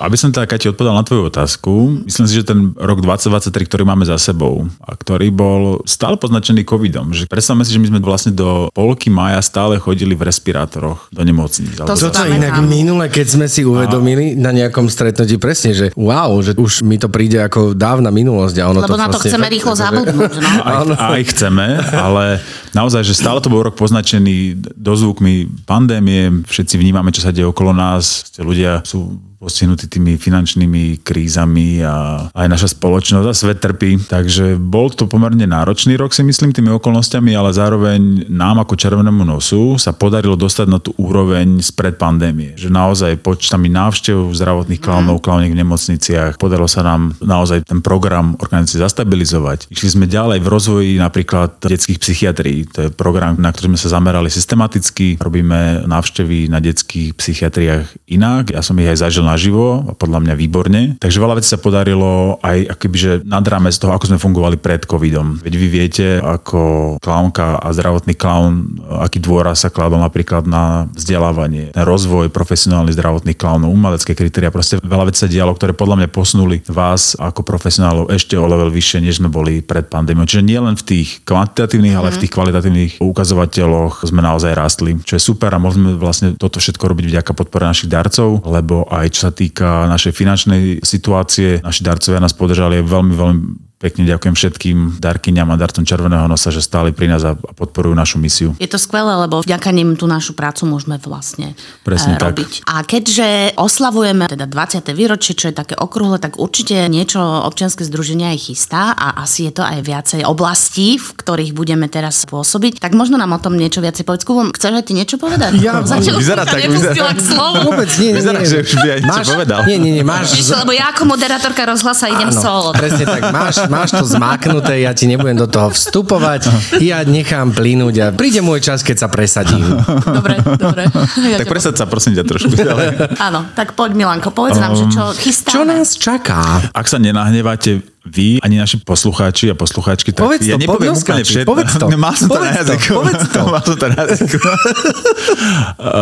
Aby 0.00 0.16
som 0.16 0.32
teda, 0.32 0.48
Kati, 0.48 0.72
odpovedal 0.72 0.96
na 0.96 1.04
tvoju 1.04 1.28
otázku, 1.28 1.70
myslím 2.08 2.24
si, 2.24 2.32
že 2.32 2.48
ten 2.48 2.72
rok 2.72 3.04
2023, 3.04 3.52
ktorý 3.68 3.84
máme 3.84 4.08
za 4.08 4.16
sebou 4.16 4.64
a 4.80 4.96
ktorý 4.96 5.28
bol 5.28 5.84
stále 5.84 6.16
poznačený 6.16 6.64
covidom, 6.64 7.12
že 7.12 7.28
predstavme 7.28 7.60
si, 7.62 7.76
že 7.76 7.80
my 7.80 7.92
sme 7.92 8.00
vlastne 8.00 8.32
do 8.32 8.72
polky 8.72 9.12
maja 9.12 9.44
stále 9.44 9.76
chodili 9.76 10.16
v 10.16 10.24
respirátoroch 10.24 11.12
do 11.12 11.20
nemocníc. 11.20 11.76
To 11.76 11.84
Toto 11.84 12.08
pamätám. 12.08 12.32
inak 12.32 12.54
minule, 12.64 13.12
keď 13.12 13.26
sme 13.28 13.46
si 13.46 13.60
uvedomili 13.60 14.32
na 14.34 14.50
nejakom 14.50 14.88
stretnutí 14.88 15.36
presne, 15.36 15.76
že 15.76 15.86
wow, 15.92 16.32
že 16.40 16.56
už 16.56 16.80
mi 16.80 16.96
to 16.96 17.12
príde 17.12 17.36
ako 17.36 17.76
dávna 17.76 18.08
minulosť. 18.08 18.56
A 18.56 18.72
ono 18.72 18.80
Lebo 18.80 18.96
to 18.96 18.96
na 18.96 19.12
to 19.12 19.20
vlastne 19.20 19.36
chceme 19.36 19.46
rýchlo 19.52 19.72
akože- 19.76 19.84
zabudnúť. 19.84 20.32
No. 20.40 20.48
aj, 20.64 20.84
aj 20.96 21.22
chceme, 21.36 21.66
ale 21.92 22.24
naozaj, 22.72 23.04
že 23.04 23.12
stále 23.12 23.44
to 23.44 23.52
bol 23.52 23.60
rok 23.60 23.76
poznačený 23.76 24.56
dozvukmi 24.72 25.44
pandémie, 25.68 26.40
všetci 26.48 26.80
vnímame, 26.80 27.12
čo 27.12 27.20
sa 27.20 27.30
deje 27.30 27.44
okolo 27.44 27.76
nás, 27.76 28.32
ľudia 28.40 28.80
sú 28.82 29.20
postihnutí 29.40 29.88
tými 29.88 30.20
finančnými 30.20 31.00
krízami 31.00 31.80
a 31.80 32.28
aj 32.28 32.46
naša 32.46 32.68
spoločnosť 32.76 33.24
a 33.24 33.32
svet 33.32 33.64
trpí. 33.64 33.96
Takže 34.04 34.60
bol 34.60 34.92
to 34.92 35.08
pomerne 35.08 35.48
náročný 35.48 35.96
rok 35.96 36.12
si 36.12 36.20
myslím 36.20 36.52
tými 36.52 36.68
okolnostiami, 36.76 37.32
ale 37.32 37.56
zároveň 37.56 38.28
nám 38.28 38.60
ako 38.60 38.76
Červenému 38.76 39.24
nosu 39.24 39.80
sa 39.80 39.96
podarilo 39.96 40.36
dostať 40.36 40.66
na 40.68 40.76
tú 40.76 40.92
úroveň 41.00 41.64
spred 41.64 41.96
pandémie. 41.96 42.52
Že 42.60 42.68
naozaj 42.68 43.24
počtami 43.24 43.72
návštev 43.72 44.28
zdravotných 44.28 44.84
klaunov, 44.84 45.24
klauniek 45.24 45.56
v 45.56 45.64
nemocniciach, 45.64 46.36
podarilo 46.36 46.68
sa 46.68 46.84
nám 46.84 47.16
naozaj 47.24 47.64
ten 47.64 47.80
program 47.80 48.36
organizácie 48.36 48.76
zastabilizovať. 48.76 49.72
Išli 49.72 49.88
sme 49.88 50.04
ďalej 50.04 50.44
v 50.44 50.48
rozvoji 50.52 50.92
napríklad 51.00 51.64
detských 51.64 51.96
psychiatrií. 51.96 52.68
To 52.76 52.78
je 52.84 52.88
program, 52.92 53.40
na 53.40 53.48
ktorý 53.48 53.72
sme 53.72 53.80
sa 53.80 53.96
zamerali 53.96 54.28
systematicky. 54.28 55.16
Robíme 55.16 55.88
návštevy 55.88 56.52
na 56.52 56.60
detských 56.60 57.16
psychiatriách 57.16 57.88
inak. 58.04 58.52
Ja 58.52 58.60
som 58.60 58.76
ich 58.76 58.90
aj 58.90 59.08
zažil 59.08 59.29
naživo 59.34 59.86
a 59.86 59.92
podľa 59.94 60.22
mňa 60.26 60.34
výborne. 60.34 60.80
Takže 60.98 61.22
veľa 61.22 61.38
vecí 61.38 61.48
sa 61.50 61.60
podarilo 61.60 62.42
aj 62.42 62.74
akoby, 62.76 62.96
že 62.96 63.12
nad 63.22 63.44
rámec 63.46 63.74
toho, 63.78 63.94
ako 63.94 64.10
sme 64.10 64.18
fungovali 64.22 64.56
pred 64.58 64.82
covidom. 64.84 65.38
Veď 65.40 65.54
vy 65.56 65.66
viete, 65.70 66.06
ako 66.18 66.96
klaunka 66.98 67.58
a 67.62 67.68
zdravotný 67.70 68.14
klaun, 68.18 68.80
aký 69.00 69.22
dôraz 69.22 69.62
sa 69.62 69.70
kladol 69.70 70.02
napríklad 70.02 70.46
na 70.46 70.90
vzdelávanie, 70.94 71.72
ten 71.74 71.84
rozvoj 71.86 72.32
profesionálnych 72.32 72.96
zdravotných 72.96 73.38
klaunov, 73.38 73.72
umelecké 73.72 74.16
kritéria, 74.16 74.52
proste 74.52 74.80
veľa 74.82 75.12
vecí 75.12 75.22
sa 75.24 75.30
dialo, 75.30 75.54
ktoré 75.54 75.72
podľa 75.76 76.04
mňa 76.04 76.08
posunuli 76.10 76.56
vás 76.66 77.14
ako 77.18 77.44
profesionálov 77.44 78.10
ešte 78.10 78.34
o 78.34 78.46
level 78.46 78.72
vyššie, 78.72 79.04
než 79.04 79.20
sme 79.20 79.28
boli 79.30 79.60
pred 79.60 79.86
pandémiou. 79.86 80.26
Čiže 80.26 80.46
nie 80.46 80.60
len 80.60 80.74
v 80.74 80.84
tých 80.86 81.22
kvantitatívnych, 81.26 81.96
ale 81.96 82.14
v 82.14 82.20
tých 82.24 82.32
kvalitatívnych 82.32 82.92
ukazovateľoch 83.00 84.06
sme 84.08 84.20
naozaj 84.24 84.52
rástli, 84.56 84.96
čo 85.04 85.16
je 85.16 85.22
super 85.22 85.52
a 85.52 85.60
sme 85.70 85.94
vlastne 85.94 86.34
toto 86.34 86.58
všetko 86.58 86.82
robiť 86.82 87.04
vďaka 87.12 87.32
podpore 87.36 87.68
našich 87.68 87.90
darcov, 87.90 88.42
lebo 88.44 88.88
aj 88.90 89.06
čo 89.12 89.19
sa 89.20 89.30
týka 89.30 89.84
našej 89.86 90.12
finančnej 90.16 90.62
situácie, 90.80 91.60
naši 91.60 91.84
darcovia 91.84 92.24
nás 92.24 92.32
podržali 92.32 92.80
veľmi, 92.80 93.12
veľmi 93.12 93.69
pekne 93.80 94.04
ďakujem 94.04 94.34
všetkým 94.36 94.76
darkyňam 95.00 95.48
a 95.48 95.56
darcom 95.56 95.80
Červeného 95.80 96.28
nosa, 96.28 96.52
že 96.52 96.60
stáli 96.60 96.92
pri 96.92 97.08
nás 97.08 97.24
a 97.24 97.32
podporujú 97.32 97.96
našu 97.96 98.20
misiu. 98.20 98.52
Je 98.54 98.68
to 98.68 98.76
skvelé, 98.76 99.08
lebo 99.18 99.40
vďaka 99.40 99.72
nim 99.72 99.96
tú 99.96 100.04
našu 100.04 100.36
prácu 100.36 100.68
môžeme 100.68 101.00
vlastne 101.00 101.56
Presne 101.80 102.14
tak. 102.14 102.36
robiť. 102.36 102.68
A 102.68 102.84
keďže 102.84 103.56
oslavujeme 103.56 104.28
teda 104.28 104.44
20. 104.44 104.84
výročie, 104.90 105.32
čo 105.32 105.48
je 105.48 105.56
také 105.56 105.72
okrúhle, 105.74 106.20
tak 106.20 106.36
určite 106.36 106.76
niečo 106.86 107.16
občianske 107.18 107.80
združenia 107.82 108.36
aj 108.36 108.40
chystá 108.42 108.92
a 108.92 109.16
asi 109.18 109.48
je 109.48 109.56
to 109.56 109.64
aj 109.64 109.80
viacej 109.80 110.20
oblastí, 110.22 111.00
v 111.00 111.08
ktorých 111.16 111.56
budeme 111.56 111.88
teraz 111.88 112.20
pôsobiť. 112.24 112.78
Tak 112.78 112.92
možno 112.92 113.16
nám 113.16 113.32
o 113.32 113.40
tom 113.40 113.56
niečo 113.56 113.80
viacej 113.80 114.04
povedz. 114.04 114.28
Kubo, 114.28 114.52
chceš 114.52 114.76
aj 114.76 114.84
ty 114.84 114.92
niečo 114.92 115.16
povedať? 115.16 115.56
Ja- 115.56 115.80
Zatiaľ 115.80 116.20
Vyzerá 116.20 116.44
tak, 116.44 116.68
vyzerá- 116.68 117.16
k 117.16 117.22
slovu. 117.24 117.64
Vôbec 117.66 117.88
nie, 117.96 118.12
nie, 118.12 118.20
Vyzerá, 118.20 118.38
nie. 118.38 118.46
že 118.46 118.56
už 118.60 118.72
by 118.76 118.88
aj 118.90 119.00
niečo 119.00 119.22
povedal. 119.32 119.58
Nie, 119.64 119.76
nie, 119.80 119.92
nie, 119.96 120.04
máš... 120.04 120.36
Vieš, 120.36 120.52
lebo 120.58 120.70
ja 120.70 120.92
ako 120.92 121.02
moderátorka 121.08 121.64
rozhlasa 121.64 122.06
idem 122.06 122.28
Áno, 122.28 122.36
solo. 122.36 122.68
presne 122.76 123.08
tak. 123.08 123.22
Máš, 123.32 123.56
máš 123.70 123.90
to 123.92 124.04
zmáknuté, 124.04 124.80
ja 124.80 124.90
ti 124.90 125.06
nebudem 125.06 125.34
do 125.34 125.46
toho 125.46 125.70
vstupovať, 125.70 126.50
ja 126.78 127.00
nechám 127.02 127.50
plynúť 127.50 127.94
a 127.96 128.06
príde 128.10 128.40
môj 128.40 128.60
čas, 128.60 128.80
keď 128.80 128.96
sa 128.96 129.08
presadím. 129.08 129.62
Dobre, 130.04 130.36
dobre. 130.58 130.90
Ja 131.24 131.38
Tak 131.40 131.48
presad 131.48 131.74
sa 131.74 131.86
prosím 131.86 132.12
ťa 132.12 132.24
trošku 132.24 132.52
ďalej. 132.52 133.16
Áno, 133.16 133.46
tak 133.52 133.72
poď 133.72 133.94
Milanko, 133.94 134.28
povedz 134.30 134.58
nám, 134.58 134.74
že 134.74 134.84
čo 134.86 135.14
chystáme. 135.14 135.54
Čo 135.54 135.62
nás 135.64 135.88
čaká? 135.94 136.42
Ak 136.70 136.84
sa 136.84 136.98
nenahneváte 136.98 137.80
vy, 138.02 138.40
ani 138.40 138.56
naši 138.56 138.80
poslucháči 138.80 139.46
a 139.46 139.54
poslucháčky, 139.54 140.10
tak 140.10 140.24
Povedz 140.24 140.42
to, 140.42 140.50
ja 140.50 140.56
nepoviem 140.56 140.90
úplne 140.90 141.20
všetko. 141.22 141.46
povedz 141.46 141.72
to. 141.74 141.86
Mal 142.00 142.14
som 142.14 142.26
to 142.26 142.34
Povedz 142.34 142.48
na 142.48 142.58
jazyku. 142.58 142.90
povedz 142.96 143.24
to. 143.28 143.40
Mal 143.52 143.62
som 143.62 143.76
to 143.76 143.86
na 143.86 143.98
jazyku. 144.02 144.38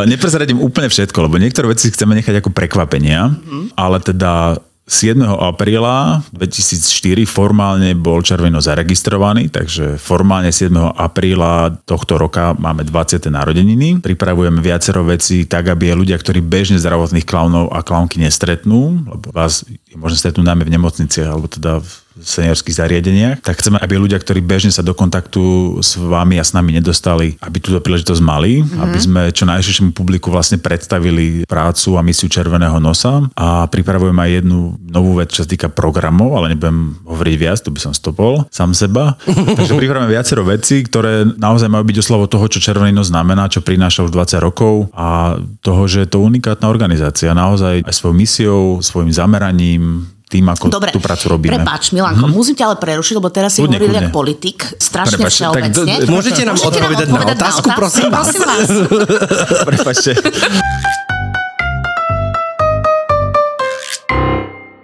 Neprezradím 0.07 0.59
úplne 0.59 0.87
všetko, 0.87 1.19
lebo 1.21 1.37
niektoré 1.37 1.67
veci 1.69 1.91
chceme 1.91 2.15
nechať 2.15 2.39
ako 2.39 2.51
prekvapenia, 2.51 3.29
Mhm. 3.31 3.75
ale 3.75 3.99
teda 3.99 4.63
7. 4.89 5.21
apríla 5.21 6.25
2004 6.33 7.29
formálne 7.29 7.93
bol 7.93 8.25
Červeno 8.25 8.57
zaregistrovaný, 8.57 9.53
takže 9.53 10.01
formálne 10.01 10.49
7. 10.49 10.73
apríla 10.97 11.77
tohto 11.85 12.17
roka 12.17 12.57
máme 12.57 12.89
20. 12.89 13.29
narodeniny. 13.29 14.01
Pripravujeme 14.01 14.65
viacero 14.65 15.05
vecí 15.05 15.45
tak, 15.45 15.69
aby 15.69 15.93
ľudia, 15.93 16.17
ktorí 16.17 16.41
bežne 16.41 16.81
zdravotných 16.81 17.29
klaunov 17.29 17.69
a 17.69 17.85
klaunky 17.85 18.17
nestretnú, 18.17 19.05
lebo 19.05 19.29
vás 19.29 19.69
je 19.69 19.97
možno 20.01 20.17
stretnúť 20.17 20.49
najmä 20.49 20.65
v 20.65 20.75
nemocniciach 20.81 21.29
alebo 21.29 21.53
teda 21.53 21.85
v 21.85 22.08
seniorských 22.23 22.77
zariadeniach, 22.77 23.37
tak 23.41 23.61
chceme, 23.61 23.79
aby 23.81 23.95
ľudia, 23.99 24.19
ktorí 24.19 24.43
bežne 24.43 24.73
sa 24.75 24.83
do 24.85 24.93
kontaktu 24.93 25.79
s 25.83 25.99
vami 25.99 26.39
a 26.39 26.45
s 26.45 26.55
nami 26.55 26.77
nedostali, 26.77 27.39
aby 27.43 27.59
túto 27.59 27.79
príležitosť 27.83 28.23
mali, 28.23 28.63
mm-hmm. 28.63 28.83
aby 28.83 28.99
sme 28.99 29.21
čo 29.35 29.45
najširšiemu 29.47 29.91
publiku 29.95 30.29
vlastne 30.33 30.59
predstavili 30.59 31.47
prácu 31.49 31.99
a 31.99 32.05
misiu 32.05 32.31
Červeného 32.31 32.79
nosa 32.83 33.25
a 33.35 33.67
pripravujem 33.67 34.17
aj 34.19 34.31
jednu 34.43 34.59
novú 34.79 35.19
vec, 35.19 35.33
čo 35.33 35.43
sa 35.45 35.49
týka 35.49 35.69
programov, 35.73 36.35
ale 36.37 36.55
nebudem 36.55 36.99
hovoriť 37.07 37.35
viac, 37.39 37.59
to 37.63 37.73
by 37.73 37.81
som 37.81 37.93
stopol 37.95 38.45
sám 38.53 38.75
seba. 38.75 39.17
Takže 39.59 39.75
pripravujeme 39.75 40.13
viacero 40.13 40.43
vecí, 40.45 40.85
ktoré 40.85 41.25
naozaj 41.25 41.71
majú 41.71 41.85
byť 41.87 41.99
oslovo 42.03 42.25
toho, 42.27 42.47
čo 42.51 42.63
Červený 42.63 42.95
nos 42.95 43.09
znamená, 43.09 43.49
čo 43.49 43.65
prináša 43.65 44.05
už 44.05 44.13
20 44.13 44.39
rokov 44.45 44.91
a 44.93 45.39
toho, 45.65 45.83
že 45.89 46.05
je 46.05 46.11
to 46.11 46.23
unikátna 46.23 46.69
organizácia. 46.69 47.33
Naozaj 47.33 47.87
aj 47.87 47.95
svojou 47.95 48.17
misiou, 48.17 48.63
svojim 48.85 49.11
zameraním, 49.13 50.18
tým, 50.29 50.45
ako 50.45 50.69
Dobre, 50.69 50.93
tú 50.93 51.01
prácu 51.01 51.25
robíme. 51.33 51.57
Prepač, 51.57 51.97
Milanko, 51.97 52.29
hmm. 52.29 52.37
musím 52.37 52.55
ťa 52.55 52.65
ale 52.69 52.77
prerušiť, 52.77 53.15
lebo 53.17 53.29
teraz 53.33 53.57
si 53.57 53.65
Kľudne, 53.65 53.81
hovoril 53.81 53.97
ako 53.97 54.13
politik, 54.13 54.59
strašne 54.77 55.17
Prepač, 55.17 55.33
tak 55.33 55.41
všeobecne. 55.41 55.95
d- 56.05 56.11
môžete 56.13 56.43
nám 56.45 56.57
odpovedať 56.61 57.09
na 57.09 57.23
otázku, 57.33 57.67
prosím 57.73 58.09
vás? 58.13 58.29
prosím 58.29 58.45
vás. 58.45 58.69
Prepačte. 59.73 60.11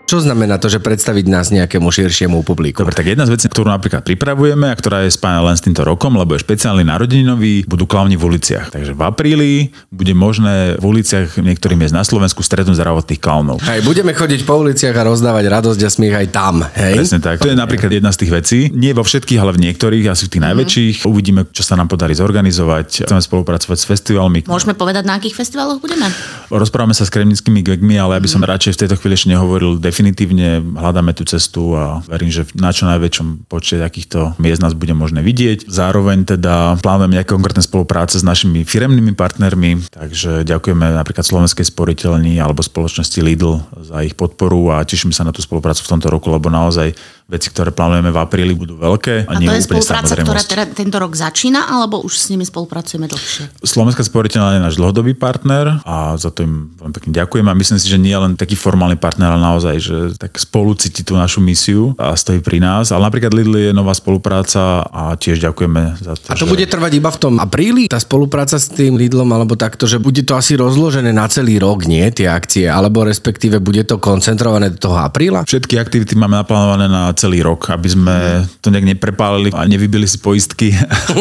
Čo 0.05 0.21
znamená 0.21 0.61
to, 0.61 0.69
že 0.69 0.85
predstaviť 0.85 1.25
nás 1.33 1.49
nejakému 1.49 1.89
širšiemu 1.89 2.45
publiku? 2.45 2.85
Dobre, 2.85 2.93
tak 2.93 3.09
jedna 3.09 3.25
z 3.25 3.41
vecí, 3.41 3.49
ktorú 3.49 3.73
napríklad 3.73 4.05
pripravujeme 4.05 4.69
a 4.69 4.77
ktorá 4.77 5.01
je 5.09 5.17
spájana 5.17 5.49
len 5.49 5.57
s 5.57 5.65
týmto 5.65 5.81
rokom, 5.81 6.13
lebo 6.21 6.37
je 6.37 6.45
špeciálny 6.45 6.85
narodeninový, 6.85 7.65
budú 7.65 7.89
klauni 7.89 8.21
v 8.21 8.29
uliciach. 8.29 8.69
Takže 8.69 8.93
v 8.93 9.01
apríli 9.01 9.53
bude 9.89 10.13
možné 10.13 10.77
v 10.77 10.85
uliciach 10.85 11.41
niektorým 11.41 11.81
miest 11.81 11.97
na 11.97 12.05
Slovensku 12.05 12.45
stretnúť 12.45 12.77
zdravotných 12.77 13.17
klaunov. 13.17 13.65
Hej, 13.65 13.81
budeme 13.81 14.13
chodiť 14.13 14.45
po 14.45 14.61
uliciach 14.61 14.93
a 14.93 15.09
rozdávať 15.09 15.45
radosť 15.49 15.81
a 15.81 15.89
smiech 15.89 16.15
aj 16.21 16.27
tam, 16.37 16.69
hej? 16.77 17.01
Presne 17.01 17.25
tak. 17.25 17.41
To 17.41 17.49
je 17.49 17.57
napríklad 17.57 17.89
jedna 17.89 18.13
z 18.13 18.21
tých 18.21 18.33
vecí. 18.37 18.59
Nie 18.77 18.93
vo 18.93 19.09
všetkých, 19.09 19.41
ale 19.41 19.57
v 19.57 19.73
niektorých, 19.73 20.05
asi 20.13 20.29
v 20.29 20.37
tých 20.37 20.45
najväčších. 20.45 20.97
Uvidíme, 21.09 21.49
čo 21.49 21.65
sa 21.65 21.81
nám 21.81 21.89
podarí 21.89 22.13
zorganizovať. 22.13 23.09
Chceme 23.09 23.25
spolupracovať 23.25 23.79
s 23.81 23.89
festivalmi. 23.89 24.45
Môžeme 24.45 24.77
povedať, 24.77 25.09
na 25.09 25.17
akých 25.17 25.33
festivaloch 25.33 25.81
budeme? 25.81 26.13
Rozprávame 26.53 26.93
sa 26.93 27.09
s 27.09 27.11
kremnickými 27.11 27.65
gegmi, 27.65 27.97
ale 27.97 28.15
ja 28.15 28.21
by 28.21 28.29
som 28.29 28.45
radšej 28.45 28.77
v 28.77 28.81
tejto 28.85 28.97
chvíli 29.01 29.17
ešte 29.17 29.33
nehovoril 29.33 29.81
definitívne. 29.95 30.59
Hľadáme 30.75 31.15
tú 31.15 31.23
cestu 31.23 31.79
a 31.79 32.03
verím, 32.11 32.35
že 32.35 32.43
na 32.59 32.75
čo 32.75 32.91
najväčšom 32.91 33.47
počte 33.47 33.79
takýchto 33.79 34.35
miest 34.43 34.59
nás 34.59 34.75
bude 34.75 34.91
možné 34.91 35.23
vidieť. 35.23 35.71
Zároveň 35.71 36.27
teda 36.27 36.83
plánujeme 36.83 37.15
nejaké 37.15 37.31
konkrétne 37.31 37.63
spolupráce 37.63 38.19
s 38.19 38.27
našimi 38.27 38.67
firemnými 38.67 39.15
partnermi, 39.15 39.95
takže 39.95 40.43
ďakujeme 40.43 40.99
napríklad 40.99 41.23
Slovenskej 41.23 41.71
sporiteľni 41.71 42.43
alebo 42.43 42.67
spoločnosti 42.67 43.23
Lidl 43.23 43.63
za 43.87 44.03
ich 44.03 44.19
podporu 44.19 44.75
a 44.75 44.83
teším 44.83 45.15
sa 45.15 45.23
na 45.23 45.31
tú 45.31 45.39
spoluprácu 45.39 45.87
v 45.87 45.91
tomto 45.95 46.11
roku, 46.11 46.27
lebo 46.27 46.51
naozaj 46.51 46.99
veci, 47.25 47.49
ktoré 47.49 47.73
plánujeme 47.73 48.12
v 48.12 48.19
apríli, 48.21 48.52
budú 48.52 48.76
veľké 48.76 49.25
a, 49.25 49.33
A 49.33 49.40
nie 49.40 49.49
to 49.49 49.57
je 49.57 49.64
spolupráca, 49.64 50.12
ktorá 50.12 50.45
teda 50.45 50.64
tento 50.69 51.00
rok 51.00 51.16
začína, 51.16 51.73
alebo 51.73 52.04
už 52.04 52.21
s 52.21 52.28
nimi 52.28 52.45
spolupracujeme 52.45 53.09
dlhšie? 53.09 53.64
Slovenská 53.64 54.04
sporiteľná 54.04 54.61
je 54.61 54.64
náš 54.69 54.76
dlhodobý 54.76 55.16
partner 55.16 55.81
a 55.88 56.21
za 56.21 56.28
to 56.28 56.45
im 56.45 56.76
veľmi 56.76 56.93
pekne 56.93 57.11
ďakujem 57.16 57.47
a 57.49 57.57
myslím 57.57 57.78
si, 57.81 57.87
že 57.88 57.97
nie 57.97 58.12
len 58.12 58.37
taký 58.37 58.52
formálny 58.52 59.00
partner, 59.00 59.33
ale 59.33 59.40
naozaj, 59.40 59.75
že 59.81 59.97
tak 60.21 60.37
spolu 60.37 60.76
cíti 60.76 61.00
tú 61.00 61.16
našu 61.16 61.40
misiu 61.40 61.97
a 61.97 62.12
stojí 62.12 62.45
pri 62.45 62.61
nás. 62.61 62.93
Ale 62.93 63.09
napríklad 63.09 63.33
Lidl 63.33 63.57
je 63.57 63.73
nová 63.73 63.97
spolupráca 63.97 64.85
a 64.85 65.16
tiež 65.16 65.40
ďakujeme 65.40 66.04
za 66.04 66.21
to. 66.21 66.28
A 66.28 66.37
to 66.37 66.45
že... 66.45 66.52
bude 66.52 66.69
trvať 66.69 66.93
iba 66.93 67.09
v 67.09 67.19
tom 67.19 67.35
apríli, 67.40 67.88
tá 67.88 67.97
spolupráca 67.97 68.61
s 68.61 68.69
tým 68.69 69.00
Lidlom, 69.00 69.33
alebo 69.33 69.57
takto, 69.57 69.88
že 69.88 69.97
bude 69.97 70.21
to 70.28 70.37
asi 70.37 70.61
rozložené 70.61 71.09
na 71.09 71.25
celý 71.33 71.57
rok, 71.57 71.88
nie, 71.88 72.04
tie 72.12 72.28
akcie, 72.28 72.69
alebo 72.69 73.00
respektíve 73.00 73.64
bude 73.64 73.81
to 73.88 73.97
koncentrované 73.97 74.76
do 74.76 74.76
toho 74.76 75.00
apríla? 75.00 75.49
Všetky 75.49 75.81
aktivity 75.81 76.12
máme 76.21 76.37
naplánované 76.37 76.85
na 76.85 77.13
celý 77.14 77.40
rok, 77.40 77.71
aby 77.71 77.88
sme 77.88 78.16
to 78.61 78.68
nejak 78.68 78.85
neprepálili 78.97 79.54
a 79.54 79.64
nevybili 79.64 80.04
si 80.04 80.18
poistky. 80.18 80.75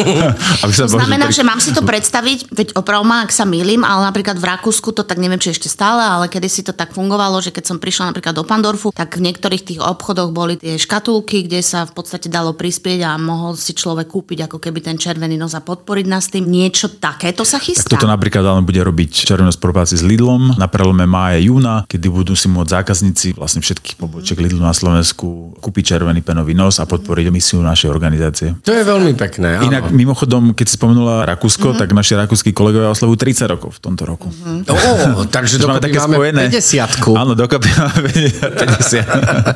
aby 0.64 0.72
sa 0.74 0.90
znamená, 0.90 1.30
bože, 1.30 1.40
že 1.40 1.44
mám 1.46 1.60
si 1.62 1.70
to 1.70 1.80
predstaviť, 1.80 2.50
veď 2.50 2.68
oprav 2.76 3.00
ma, 3.06 3.24
ak 3.24 3.30
sa 3.30 3.46
milím, 3.46 3.86
ale 3.86 4.10
napríklad 4.10 4.36
v 4.36 4.46
Rakúsku 4.46 4.92
to 4.92 5.06
tak 5.06 5.22
neviem, 5.22 5.40
či 5.40 5.54
ešte 5.54 5.70
stále, 5.70 6.02
ale 6.02 6.26
kedy 6.28 6.48
si 6.50 6.62
to 6.66 6.74
tak 6.74 6.92
fungovalo, 6.92 7.38
že 7.40 7.54
keď 7.54 7.64
som 7.74 7.76
prišla 7.78 8.10
napríklad 8.12 8.34
do 8.34 8.44
Pandorfu, 8.44 8.90
tak 8.90 9.16
v 9.16 9.30
niektorých 9.30 9.62
tých 9.62 9.80
obchodoch 9.80 10.34
boli 10.34 10.58
tie 10.58 10.76
škatulky, 10.76 11.46
kde 11.46 11.62
sa 11.62 11.86
v 11.86 11.94
podstate 11.94 12.26
dalo 12.28 12.52
prispieť 12.52 13.06
a 13.06 13.16
mohol 13.16 13.54
si 13.54 13.72
človek 13.72 14.10
kúpiť 14.10 14.50
ako 14.50 14.58
keby 14.58 14.82
ten 14.82 14.96
červený 14.98 15.38
nos 15.38 15.54
a 15.54 15.62
podporiť 15.62 16.06
nás 16.10 16.26
tým. 16.28 16.46
Niečo 16.46 16.98
takéto 16.98 17.46
sa 17.46 17.58
Tak 17.58 17.66
chystá. 17.66 17.94
toto 17.94 18.10
napríklad 18.10 18.44
ale 18.44 18.60
bude 18.64 18.80
robiť 18.82 19.28
červená 19.28 19.52
spolupráci 19.54 19.96
s 19.98 20.04
Lidlom 20.04 20.56
na 20.58 20.66
prelome 20.66 21.06
mája 21.06 21.40
júna, 21.40 21.86
kedy 21.86 22.06
budú 22.10 22.34
si 22.34 22.50
môcť 22.50 22.70
zákazníci 22.82 23.26
vlastne 23.36 23.60
všetkých 23.62 23.96
pobočiek 24.00 24.38
Lidlu 24.38 24.64
na 24.64 24.74
Slovensku 24.74 25.56
kúpiť 25.60 25.83
červený 25.84 26.24
penový 26.24 26.56
nos 26.56 26.80
a 26.80 26.88
podporiť 26.88 27.28
misiu 27.28 27.60
našej 27.60 27.92
organizácie. 27.92 28.56
To 28.64 28.72
je 28.72 28.82
veľmi 28.82 29.12
pekné. 29.14 29.60
áno. 29.60 29.68
Inak 29.68 29.92
mimochodom, 29.92 30.56
keď 30.56 30.66
si 30.72 30.74
spomenula 30.80 31.28
Rakúsko, 31.28 31.76
mm-hmm. 31.76 31.80
tak 31.84 31.88
naši 31.92 32.16
rakúsky 32.16 32.50
kolegovia 32.56 32.88
oslavujú 32.90 33.20
30 33.20 33.52
rokov 33.52 33.70
v 33.76 33.80
tomto 33.84 34.02
roku. 34.08 34.28
Mm-hmm. 34.32 34.72
Ó, 34.72 35.28
takže 35.28 35.60
dokopy 35.62 35.92
máme, 36.00 36.16
máme 36.32 36.48
50 36.48 37.04
Áno, 37.14 37.36
dokopy 37.36 37.68
máme 37.76 38.08
50. 38.08 39.04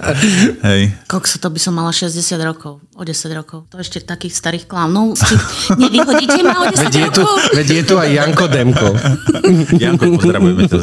Hej. 0.69 0.83
Kokso, 1.09 1.41
to 1.41 1.49
by 1.49 1.59
som 1.59 1.73
mala 1.73 1.91
60 1.91 2.13
rokov, 2.45 2.85
o 2.95 3.03
10 3.03 3.33
rokov. 3.33 3.65
To 3.73 3.81
ešte 3.81 4.05
takých 4.05 4.37
starých 4.37 4.65
klaunov. 4.69 5.17
Si 5.17 5.35
nevyhodíte 5.79 6.41
ma 6.45 6.63
o 6.63 6.67
10 6.69 6.85
Veď 6.85 6.95
je, 6.95 7.09
tu, 7.15 7.23
rokov? 7.25 7.37
veď 7.57 7.69
je 7.73 7.83
tu 7.89 7.95
aj 7.97 8.09
Janko 8.13 8.47
Demko. 8.51 8.91
Janko, 9.83 10.05
pozdravujeme 10.21 10.65
ťa. 10.69 10.79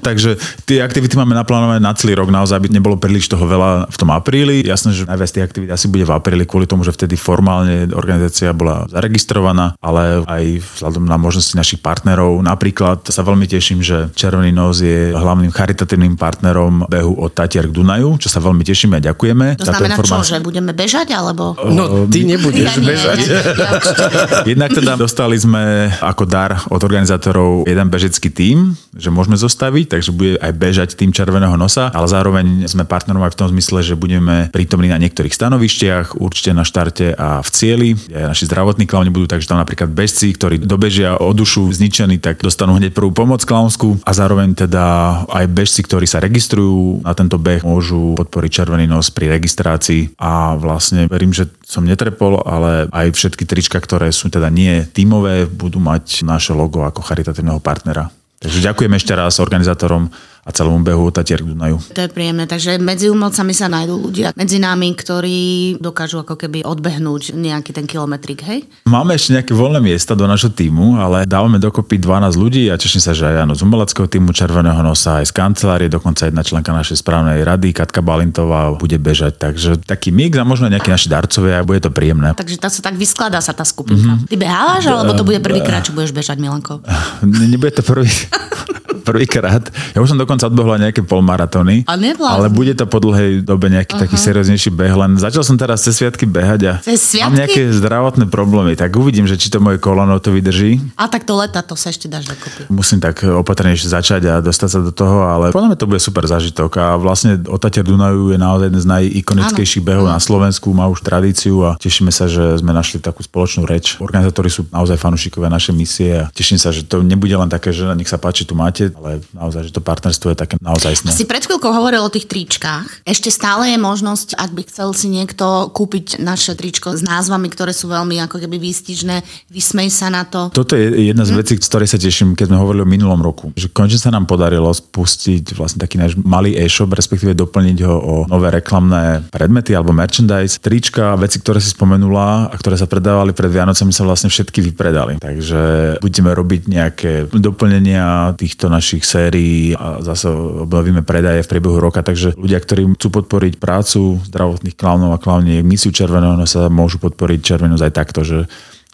Takže 0.00 0.30
tie 0.64 0.80
aktivity 0.80 1.14
máme 1.18 1.34
naplánované 1.36 1.82
na 1.82 1.92
celý 1.92 2.16
rok, 2.16 2.32
naozaj, 2.32 2.56
aby 2.56 2.68
nebolo 2.72 2.96
príliš 2.96 3.28
toho 3.28 3.44
veľa 3.44 3.90
v 3.90 3.96
tom 3.98 4.08
apríli. 4.14 4.64
Jasné, 4.78 4.94
že 4.94 5.10
najviac 5.10 5.30
tých 5.34 5.42
aktivít 5.42 5.70
asi 5.74 5.90
bude 5.90 6.06
v 6.06 6.14
apríli 6.14 6.46
kvôli 6.46 6.70
tomu, 6.70 6.86
že 6.86 6.94
vtedy 6.94 7.18
formálne 7.18 7.90
organizácia 7.98 8.54
bola 8.54 8.86
zaregistrovaná, 8.86 9.74
ale 9.82 10.22
aj 10.22 10.44
vzhľadom 10.78 11.02
na 11.02 11.18
možnosti 11.18 11.58
našich 11.58 11.82
partnerov. 11.82 12.38
Napríklad 12.46 13.10
sa 13.10 13.26
veľmi 13.26 13.50
teším, 13.50 13.82
že 13.82 14.06
Červený 14.14 14.54
nos 14.54 14.78
je 14.78 15.10
hlavným 15.10 15.50
charitatívnym 15.50 16.14
partnerom 16.14 16.86
behu 16.86 17.18
od 17.18 17.34
Tatier 17.34 17.66
k 17.66 17.74
Dunaju, 17.74 18.22
čo 18.22 18.30
sa 18.30 18.38
veľmi 18.38 18.62
tešíme 18.62 19.02
a 19.02 19.02
ďakujeme. 19.02 19.58
To 19.58 19.66
znamená 19.66 19.98
čo, 19.98 20.22
že 20.22 20.38
budeme 20.38 20.70
bežať, 20.70 21.10
alebo... 21.10 21.58
No, 21.58 22.06
ty 22.06 22.22
nebudeš 22.22 22.62
Ja 22.62 22.74
nie, 22.78 22.94
bežať. 22.94 23.18
ja 23.58 23.68
určite 23.82 24.06
Jednak 24.46 24.70
teda 24.78 24.94
dostali 24.94 25.34
sme 25.42 25.90
ako 25.98 26.22
dar 26.22 26.62
od 26.70 26.78
organizátorov 26.78 27.66
jeden 27.66 27.90
bežecký 27.90 28.30
tím, 28.30 28.78
že 28.94 29.10
môžeme 29.10 29.34
zostaviť, 29.34 29.98
takže 29.98 30.14
bude 30.14 30.38
aj 30.38 30.52
bežať 30.54 30.88
tým 30.94 31.10
červeného 31.10 31.58
nosa, 31.58 31.90
ale 31.90 32.06
zároveň 32.06 32.70
sme 32.70 32.86
partnerom 32.86 33.26
aj 33.26 33.34
v 33.34 33.38
tom 33.42 33.48
zmysle, 33.50 33.82
že 33.82 33.98
budeme 33.98 34.46
prítomní 34.68 34.92
na 34.92 35.00
niektorých 35.00 35.32
stanovištiach, 35.32 36.20
určite 36.20 36.52
na 36.52 36.60
štarte 36.60 37.16
a 37.16 37.40
v 37.40 37.48
cieli. 37.48 37.88
Aj 38.12 38.36
naši 38.36 38.44
zdravotní 38.44 38.84
klauni 38.84 39.08
budú, 39.08 39.24
takže 39.24 39.48
tam 39.48 39.56
napríklad 39.56 39.88
bežci, 39.88 40.36
ktorí 40.36 40.60
dobežia 40.60 41.16
o 41.16 41.32
dušu 41.32 41.72
zničení, 41.72 42.20
tak 42.20 42.44
dostanú 42.44 42.76
hneď 42.76 42.92
prvú 42.92 43.16
pomoc 43.16 43.40
klaunskú 43.48 43.96
a 44.04 44.12
zároveň 44.12 44.68
teda 44.68 44.84
aj 45.24 45.48
bežci, 45.48 45.80
ktorí 45.88 46.04
sa 46.04 46.20
registrujú 46.20 47.00
na 47.00 47.16
tento 47.16 47.40
beh, 47.40 47.64
môžu 47.64 48.12
podporiť 48.20 48.60
červený 48.60 48.84
nos 48.84 49.08
pri 49.08 49.32
registrácii 49.40 50.20
a 50.20 50.60
vlastne 50.60 51.08
verím, 51.08 51.32
že 51.32 51.48
som 51.64 51.88
netrepol, 51.88 52.44
ale 52.44 52.92
aj 52.92 53.16
všetky 53.16 53.48
trička, 53.48 53.80
ktoré 53.80 54.12
sú 54.12 54.28
teda 54.28 54.52
nie 54.52 54.84
tímové, 54.84 55.48
budú 55.48 55.80
mať 55.80 56.28
naše 56.28 56.52
logo 56.52 56.84
ako 56.84 57.00
charitatívneho 57.00 57.64
partnera. 57.64 58.12
Takže 58.38 58.62
ďakujem 58.62 58.92
ešte 58.94 59.12
raz 59.18 59.40
organizátorom 59.42 60.12
a 60.44 60.50
celému 60.50 60.80
behu 60.82 61.10
Tatier 61.10 61.40
k 61.42 61.50
Dunaju. 61.50 61.78
To 61.94 62.00
je 62.02 62.10
príjemné. 62.10 62.44
Takže 62.46 62.78
medzi 62.80 63.10
umelcami 63.10 63.52
sa 63.52 63.66
nájdú 63.70 63.98
ľudia 63.98 64.34
medzi 64.34 64.58
nami, 64.62 64.94
ktorí 64.94 65.38
dokážu 65.82 66.22
ako 66.22 66.38
keby 66.38 66.62
odbehnúť 66.66 67.34
nejaký 67.34 67.74
ten 67.74 67.86
kilometrik, 67.86 68.42
hej? 68.44 68.64
Máme 68.86 69.14
ešte 69.14 69.34
nejaké 69.34 69.52
voľné 69.52 69.82
miesta 69.82 70.14
do 70.14 70.24
našho 70.24 70.50
týmu, 70.52 70.98
ale 70.98 71.28
dávame 71.28 71.58
dokopy 71.58 72.00
12 72.00 72.34
ľudí 72.38 72.70
a 72.70 72.78
teším 72.78 73.02
sa, 73.02 73.12
že 73.12 73.26
aj 73.26 73.48
áno, 73.48 73.52
z 73.58 73.62
umeleckého 73.64 74.08
týmu 74.08 74.30
Červeného 74.32 74.80
nosa, 74.80 75.20
aj 75.20 75.28
z 75.28 75.32
kancelárie, 75.34 75.88
dokonca 75.90 76.26
jedna 76.26 76.42
členka 76.46 76.70
našej 76.72 77.00
správnej 77.02 77.42
rady, 77.42 77.74
Katka 77.74 78.00
Balintová, 78.00 78.74
bude 78.76 78.96
bežať. 78.96 79.36
Takže 79.38 79.82
taký 79.84 80.10
mix 80.10 80.34
a 80.38 80.44
možno 80.46 80.70
nejakí 80.70 80.88
naši 80.88 81.08
darcovia 81.10 81.60
a 81.60 81.66
bude 81.66 81.82
to 81.82 81.90
príjemné. 81.92 82.32
Takže 82.34 82.58
tá 82.58 82.68
sa 82.70 82.80
tak 82.80 82.96
vyskladá 82.96 83.38
sa 83.42 83.52
tá 83.52 83.66
skupinka. 83.66 84.18
Mm-hmm. 84.18 84.30
Ty 84.30 84.36
behávaš, 84.38 84.84
alebo 84.88 85.12
to 85.14 85.26
bude 85.26 85.40
prvýkrát, 85.42 85.84
čo 85.84 85.92
budeš 85.92 86.14
bežať, 86.14 86.38
Milanko? 86.40 86.80
Ne- 87.28 87.48
Nebude 87.48 87.74
to 87.74 87.82
prvý, 87.82 88.08
prvýkrát. 89.08 89.62
Ja 89.96 90.04
už 90.04 90.12
som 90.12 90.20
dokonca 90.20 90.44
odbehla 90.52 90.76
nejaké 90.76 91.00
polmaratóny. 91.00 91.88
Ale 91.88 92.48
bude 92.52 92.76
to 92.76 92.84
po 92.84 93.00
dlhej 93.00 93.40
dobe 93.42 93.72
nejaký 93.72 93.96
uh-huh. 93.96 94.04
taký 94.04 94.16
serióznejší 94.20 94.68
beh. 94.68 94.94
Len 94.94 95.10
začal 95.16 95.40
som 95.40 95.56
teraz 95.56 95.80
cez 95.80 95.96
sviatky 95.96 96.28
behať 96.28 96.60
a 96.68 96.72
Cez 96.84 97.00
mám 97.24 97.32
sviatky? 97.32 97.36
nejaké 97.40 97.62
zdravotné 97.72 98.24
problémy. 98.28 98.76
Tak 98.76 98.92
uvidím, 99.00 99.24
že 99.24 99.40
či 99.40 99.48
to 99.48 99.58
moje 99.58 99.80
koleno 99.80 100.20
to 100.20 100.30
vydrží. 100.30 100.78
A 101.00 101.08
tak 101.08 101.24
do 101.24 101.40
leta 101.40 101.64
to 101.64 101.72
sa 101.74 101.88
ešte 101.88 102.06
dáš 102.06 102.28
dokopy. 102.28 102.68
Musím 102.68 103.00
tak 103.00 103.24
opatrnejšie 103.24 103.88
začať 103.88 104.22
a 104.28 104.34
dostať 104.44 104.68
sa 104.68 104.80
do 104.84 104.92
toho, 104.92 105.24
ale 105.24 105.50
podľa 105.54 105.74
mňa 105.74 105.78
to 105.80 105.88
bude 105.88 106.00
super 106.02 106.28
zážitok 106.28 106.70
a 106.76 106.86
vlastne 107.00 107.40
Otatier 107.48 107.86
Dunaju 107.86 108.34
je 108.34 108.38
naozaj 108.38 108.66
jeden 108.68 108.82
z 108.82 108.88
najikonickejších 108.88 109.82
behov 109.86 110.10
na 110.10 110.20
Slovensku, 110.20 110.68
má 110.74 110.90
už 110.90 111.00
tradíciu 111.00 111.64
a 111.64 111.80
tešíme 111.80 112.12
sa, 112.12 112.28
že 112.28 112.60
sme 112.60 112.74
našli 112.74 113.00
takú 113.00 113.24
spoločnú 113.24 113.64
reč. 113.64 113.96
Organizátori 114.02 114.52
sú 114.52 114.66
naozaj 114.68 115.00
fanúšikovia 115.00 115.48
našej 115.48 115.74
misie 115.74 116.10
a 116.20 116.28
teším 116.28 116.60
sa, 116.60 116.74
že 116.74 116.84
to 116.84 117.00
nebude 117.00 117.32
len 117.32 117.48
také, 117.48 117.72
že 117.72 117.88
nech 117.94 118.10
sa 118.10 118.20
páči, 118.20 118.44
tu 118.44 118.58
máte, 118.58 118.90
ale 118.98 119.22
naozaj, 119.30 119.70
že 119.70 119.72
to 119.72 119.78
partnerstvo 119.78 120.34
je 120.34 120.38
také 120.38 120.58
naozaj 120.58 121.06
sné. 121.06 121.14
Si 121.14 121.24
pred 121.24 121.40
chvíľkou 121.46 121.70
hovoril 121.70 122.02
o 122.02 122.10
tých 122.10 122.26
tričkách. 122.26 123.06
Ešte 123.06 123.30
stále 123.30 123.70
je 123.70 123.78
možnosť, 123.78 124.34
ak 124.34 124.50
by 124.50 124.62
chcel 124.66 124.90
si 124.92 125.06
niekto 125.06 125.70
kúpiť 125.70 126.18
naše 126.18 126.58
tričko 126.58 126.98
s 126.98 127.06
názvami, 127.06 127.46
ktoré 127.48 127.70
sú 127.70 127.86
veľmi 127.86 128.18
ako 128.26 128.42
keby 128.42 128.58
výstižné, 128.58 129.22
vysmej 129.54 129.88
sa 129.94 130.10
na 130.10 130.26
to. 130.26 130.50
Toto 130.50 130.74
je 130.74 131.14
jedna 131.14 131.22
z 131.22 131.32
vecí, 131.38 131.54
z 131.54 131.68
ktorej 131.70 131.88
sa 131.88 131.98
teším, 132.00 132.34
keď 132.34 132.50
sme 132.50 132.58
hovorili 132.58 132.82
o 132.82 132.88
minulom 132.88 133.20
roku. 133.22 133.54
Že 133.54 133.70
konečne 133.70 134.00
sa 134.02 134.10
nám 134.10 134.26
podarilo 134.26 134.68
spustiť 134.72 135.54
vlastne 135.54 135.78
taký 135.78 136.00
náš 136.00 136.18
malý 136.18 136.58
e-shop, 136.58 136.90
respektíve 136.90 137.38
doplniť 137.38 137.78
ho 137.86 137.96
o 137.96 138.14
nové 138.26 138.50
reklamné 138.50 139.28
predmety 139.30 139.76
alebo 139.76 139.94
merchandise, 139.94 140.58
trička, 140.58 141.14
veci, 141.14 141.38
ktoré 141.38 141.62
si 141.62 141.70
spomenula 141.70 142.50
a 142.50 142.54
ktoré 142.56 142.74
sa 142.74 142.90
predávali 142.90 143.36
pred 143.36 143.52
Vianocami 143.52 143.92
sa 143.92 144.02
vlastne 144.02 144.32
všetky 144.32 144.64
vypredali. 144.72 145.20
Takže 145.20 145.60
budeme 146.00 146.30
robiť 146.32 146.62
nejaké 146.66 147.12
doplnenia 147.28 148.32
týchto 148.38 148.66
našich 148.72 148.77
sérií 148.80 149.74
a 149.74 150.00
zase 150.00 150.28
obnovíme 150.28 151.02
predaje 151.02 151.42
v 151.44 151.50
priebehu 151.50 151.78
roka. 151.82 152.02
Takže 152.02 152.38
ľudia, 152.38 152.58
ktorí 152.62 152.86
chcú 152.98 153.22
podporiť 153.22 153.58
prácu 153.58 154.22
zdravotných 154.28 154.76
klaunov 154.78 155.14
a 155.14 155.22
klauniek, 155.22 155.66
misiu 155.66 155.90
Červeného 155.90 156.38
sa 156.46 156.70
môžu 156.70 157.02
podporiť 157.02 157.40
Červenosť 157.42 157.84
aj 157.84 157.92
takto, 157.92 158.20
že 158.24 158.46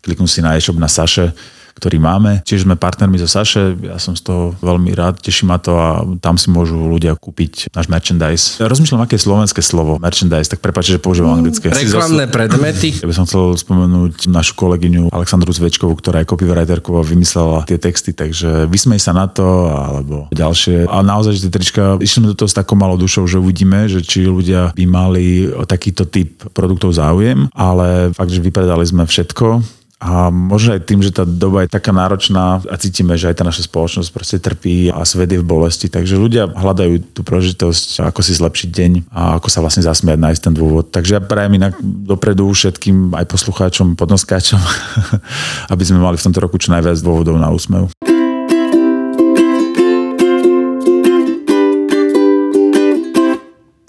kliknú 0.04 0.28
si 0.28 0.44
na 0.44 0.56
e-shop 0.56 0.76
na 0.76 0.88
Saše 0.90 1.32
ktorý 1.74 1.98
máme. 1.98 2.40
Čiže 2.46 2.70
sme 2.70 2.78
partnermi 2.78 3.18
zo 3.18 3.26
Saše, 3.26 3.74
ja 3.82 3.98
som 3.98 4.14
z 4.14 4.22
toho 4.22 4.54
veľmi 4.62 4.94
rád, 4.94 5.18
teší 5.18 5.44
ma 5.44 5.58
to 5.58 5.74
a 5.74 6.06
tam 6.22 6.38
si 6.38 6.48
môžu 6.48 6.78
ľudia 6.78 7.18
kúpiť 7.18 7.74
náš 7.74 7.90
merchandise. 7.90 8.62
Ja 8.62 8.70
rozmýšľam, 8.70 9.02
aké 9.02 9.18
je 9.18 9.26
slovenské 9.26 9.60
slovo 9.60 9.98
merchandise, 9.98 10.46
tak 10.46 10.62
prepáčte, 10.62 10.96
že 10.96 11.00
používam 11.02 11.34
anglické. 11.34 11.74
Reklamné 11.74 12.30
predmety. 12.30 12.94
Ja 13.02 13.10
by 13.10 13.14
som 13.14 13.26
chcel 13.26 13.58
spomenúť 13.58 14.30
našu 14.30 14.54
kolegyňu 14.54 15.10
Aleksandru 15.10 15.50
Zvečkovú, 15.50 15.98
ktorá 15.98 16.22
je 16.22 16.30
copywriterkou 16.30 16.94
a 16.98 17.02
vymyslela 17.02 17.66
tie 17.66 17.76
texty, 17.76 18.14
takže 18.14 18.70
vysmej 18.70 19.02
sa 19.02 19.10
na 19.10 19.26
to, 19.26 19.68
alebo 19.68 20.30
ďalšie. 20.30 20.86
A 20.86 21.02
naozaj, 21.02 21.36
že 21.36 21.50
tie 21.50 21.52
trička, 21.52 21.98
išli 21.98 22.22
sme 22.22 22.30
do 22.32 22.38
toho 22.38 22.48
s 22.48 22.54
takou 22.54 22.78
malou 22.78 22.94
dušou, 22.94 23.26
že 23.26 23.42
uvidíme, 23.42 23.90
že 23.90 24.00
či 24.00 24.24
ľudia 24.24 24.70
by 24.72 24.84
mali 24.86 25.50
o 25.50 25.66
takýto 25.66 26.06
typ 26.06 26.46
produktov 26.54 26.94
záujem, 26.94 27.50
ale 27.52 28.14
fakt, 28.14 28.30
že 28.30 28.38
vypredali 28.38 28.86
sme 28.86 29.04
všetko, 29.04 29.82
a 30.04 30.28
možno 30.28 30.76
aj 30.76 30.84
tým, 30.84 31.00
že 31.00 31.16
tá 31.16 31.24
doba 31.24 31.64
je 31.64 31.72
taká 31.72 31.88
náročná 31.88 32.60
a 32.60 32.76
cítime, 32.76 33.16
že 33.16 33.32
aj 33.32 33.40
tá 33.40 33.44
naša 33.48 33.64
spoločnosť 33.64 34.12
proste 34.12 34.36
trpí 34.36 34.92
a 34.92 35.00
svet 35.08 35.32
je 35.32 35.40
v 35.40 35.48
bolesti. 35.48 35.88
Takže 35.88 36.20
ľudia 36.20 36.44
hľadajú 36.44 37.16
tú 37.16 37.24
prožitosť, 37.24 38.12
ako 38.12 38.20
si 38.20 38.36
zlepšiť 38.36 38.68
deň 38.68 38.92
a 39.08 39.40
ako 39.40 39.48
sa 39.48 39.64
vlastne 39.64 39.80
zasmiať, 39.80 40.20
nájsť 40.20 40.42
ten 40.44 40.52
dôvod. 40.52 40.92
Takže 40.92 41.16
ja 41.16 41.20
prajem 41.24 41.56
inak 41.56 41.80
dopredu 41.80 42.52
všetkým 42.52 43.16
aj 43.16 43.24
poslucháčom, 43.32 43.96
podnoskáčom, 43.96 44.60
aby 45.72 45.82
sme 45.88 46.04
mali 46.04 46.20
v 46.20 46.24
tomto 46.28 46.44
roku 46.44 46.60
čo 46.60 46.68
najviac 46.68 47.00
dôvodov 47.00 47.40
na 47.40 47.48
úsmev. 47.48 47.88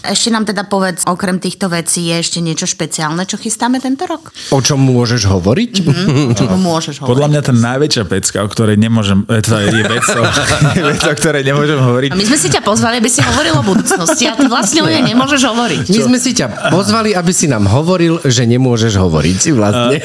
Ešte 0.05 0.29
nám 0.29 0.45
teda 0.45 0.63
povedz, 0.65 1.03
okrem 1.05 1.41
týchto 1.41 1.69
vecí 1.69 2.09
je 2.09 2.21
ešte 2.21 2.39
niečo 2.39 2.69
špeciálne, 2.69 3.25
čo 3.25 3.41
chystáme 3.41 3.81
tento 3.81 4.05
rok? 4.05 4.29
O 4.53 4.59
čom 4.61 4.77
môžeš 4.81 5.25
hovoriť? 5.25 5.73
Mm, 5.81 6.31
o 6.31 6.33
čom 6.37 6.47
môžeš 6.69 7.01
hovoriť? 7.01 7.11
Podľa 7.11 7.27
mňa 7.33 7.41
tá 7.41 7.53
najväčšia 7.53 8.03
pecka, 8.05 8.37
o 8.45 8.49
ktorej 8.49 8.77
nemôžem, 8.77 9.25
e, 9.25 9.41
to 9.41 9.57
je 9.57 9.69
vec, 9.83 10.05
o, 10.13 10.23
vec, 10.93 11.01
o 11.01 11.13
ktorej 11.17 11.43
nemôžem 11.43 11.79
hovoriť. 11.79 12.09
A 12.13 12.15
my 12.17 12.25
sme 12.25 12.37
si 12.37 12.47
ťa 12.53 12.61
pozvali, 12.61 12.95
aby 13.01 13.09
si 13.09 13.21
hovoril 13.25 13.53
o 13.57 13.63
budúcnosti 13.65 14.23
a 14.29 14.33
ty 14.37 14.45
vlastne 14.45 14.79
o 14.85 14.87
nej 14.87 15.03
nemôžeš 15.03 15.41
hovoriť. 15.49 15.85
My 15.89 16.01
sme 16.13 16.17
si 16.21 16.31
ťa 16.37 16.69
pozvali, 16.69 17.17
aby 17.17 17.31
si 17.33 17.45
nám 17.49 17.65
hovoril, 17.65 18.21
že 18.25 18.45
nemôžeš 18.45 18.93
hovoriť 19.01 19.35
si 19.41 19.49
vlastne. 19.51 19.97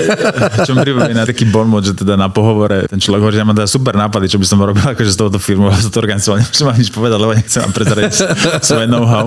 Čo 0.64 0.72
mi 0.74 0.82
pripomína 0.84 1.28
taký 1.28 1.48
bonmot, 1.48 1.84
že 1.84 1.94
teda 1.94 2.16
na 2.16 2.32
pohovore 2.32 2.88
ten 2.88 2.98
človek 2.98 3.20
hovorí, 3.20 3.36
že 3.36 3.44
mám 3.46 3.56
teda 3.56 3.68
super 3.68 3.94
nápady, 3.94 4.26
čo 4.32 4.38
by 4.40 4.46
som 4.48 4.58
robil 4.62 4.84
akože 4.94 5.10
z 5.12 5.18
tohoto 5.18 5.38
firmu, 5.38 5.68
a 5.68 5.76
z 5.76 5.92
toho 5.92 6.02
organizoval. 6.02 6.40
Nemôžem 6.40 6.66
vám 6.66 6.78
nič 6.78 6.90
povedať, 6.90 7.18
lebo 7.20 7.32
nechcem 7.36 7.60
vám 7.62 7.72
prezrieť 7.74 8.12
svoje 8.64 8.86
know-how. 8.88 9.26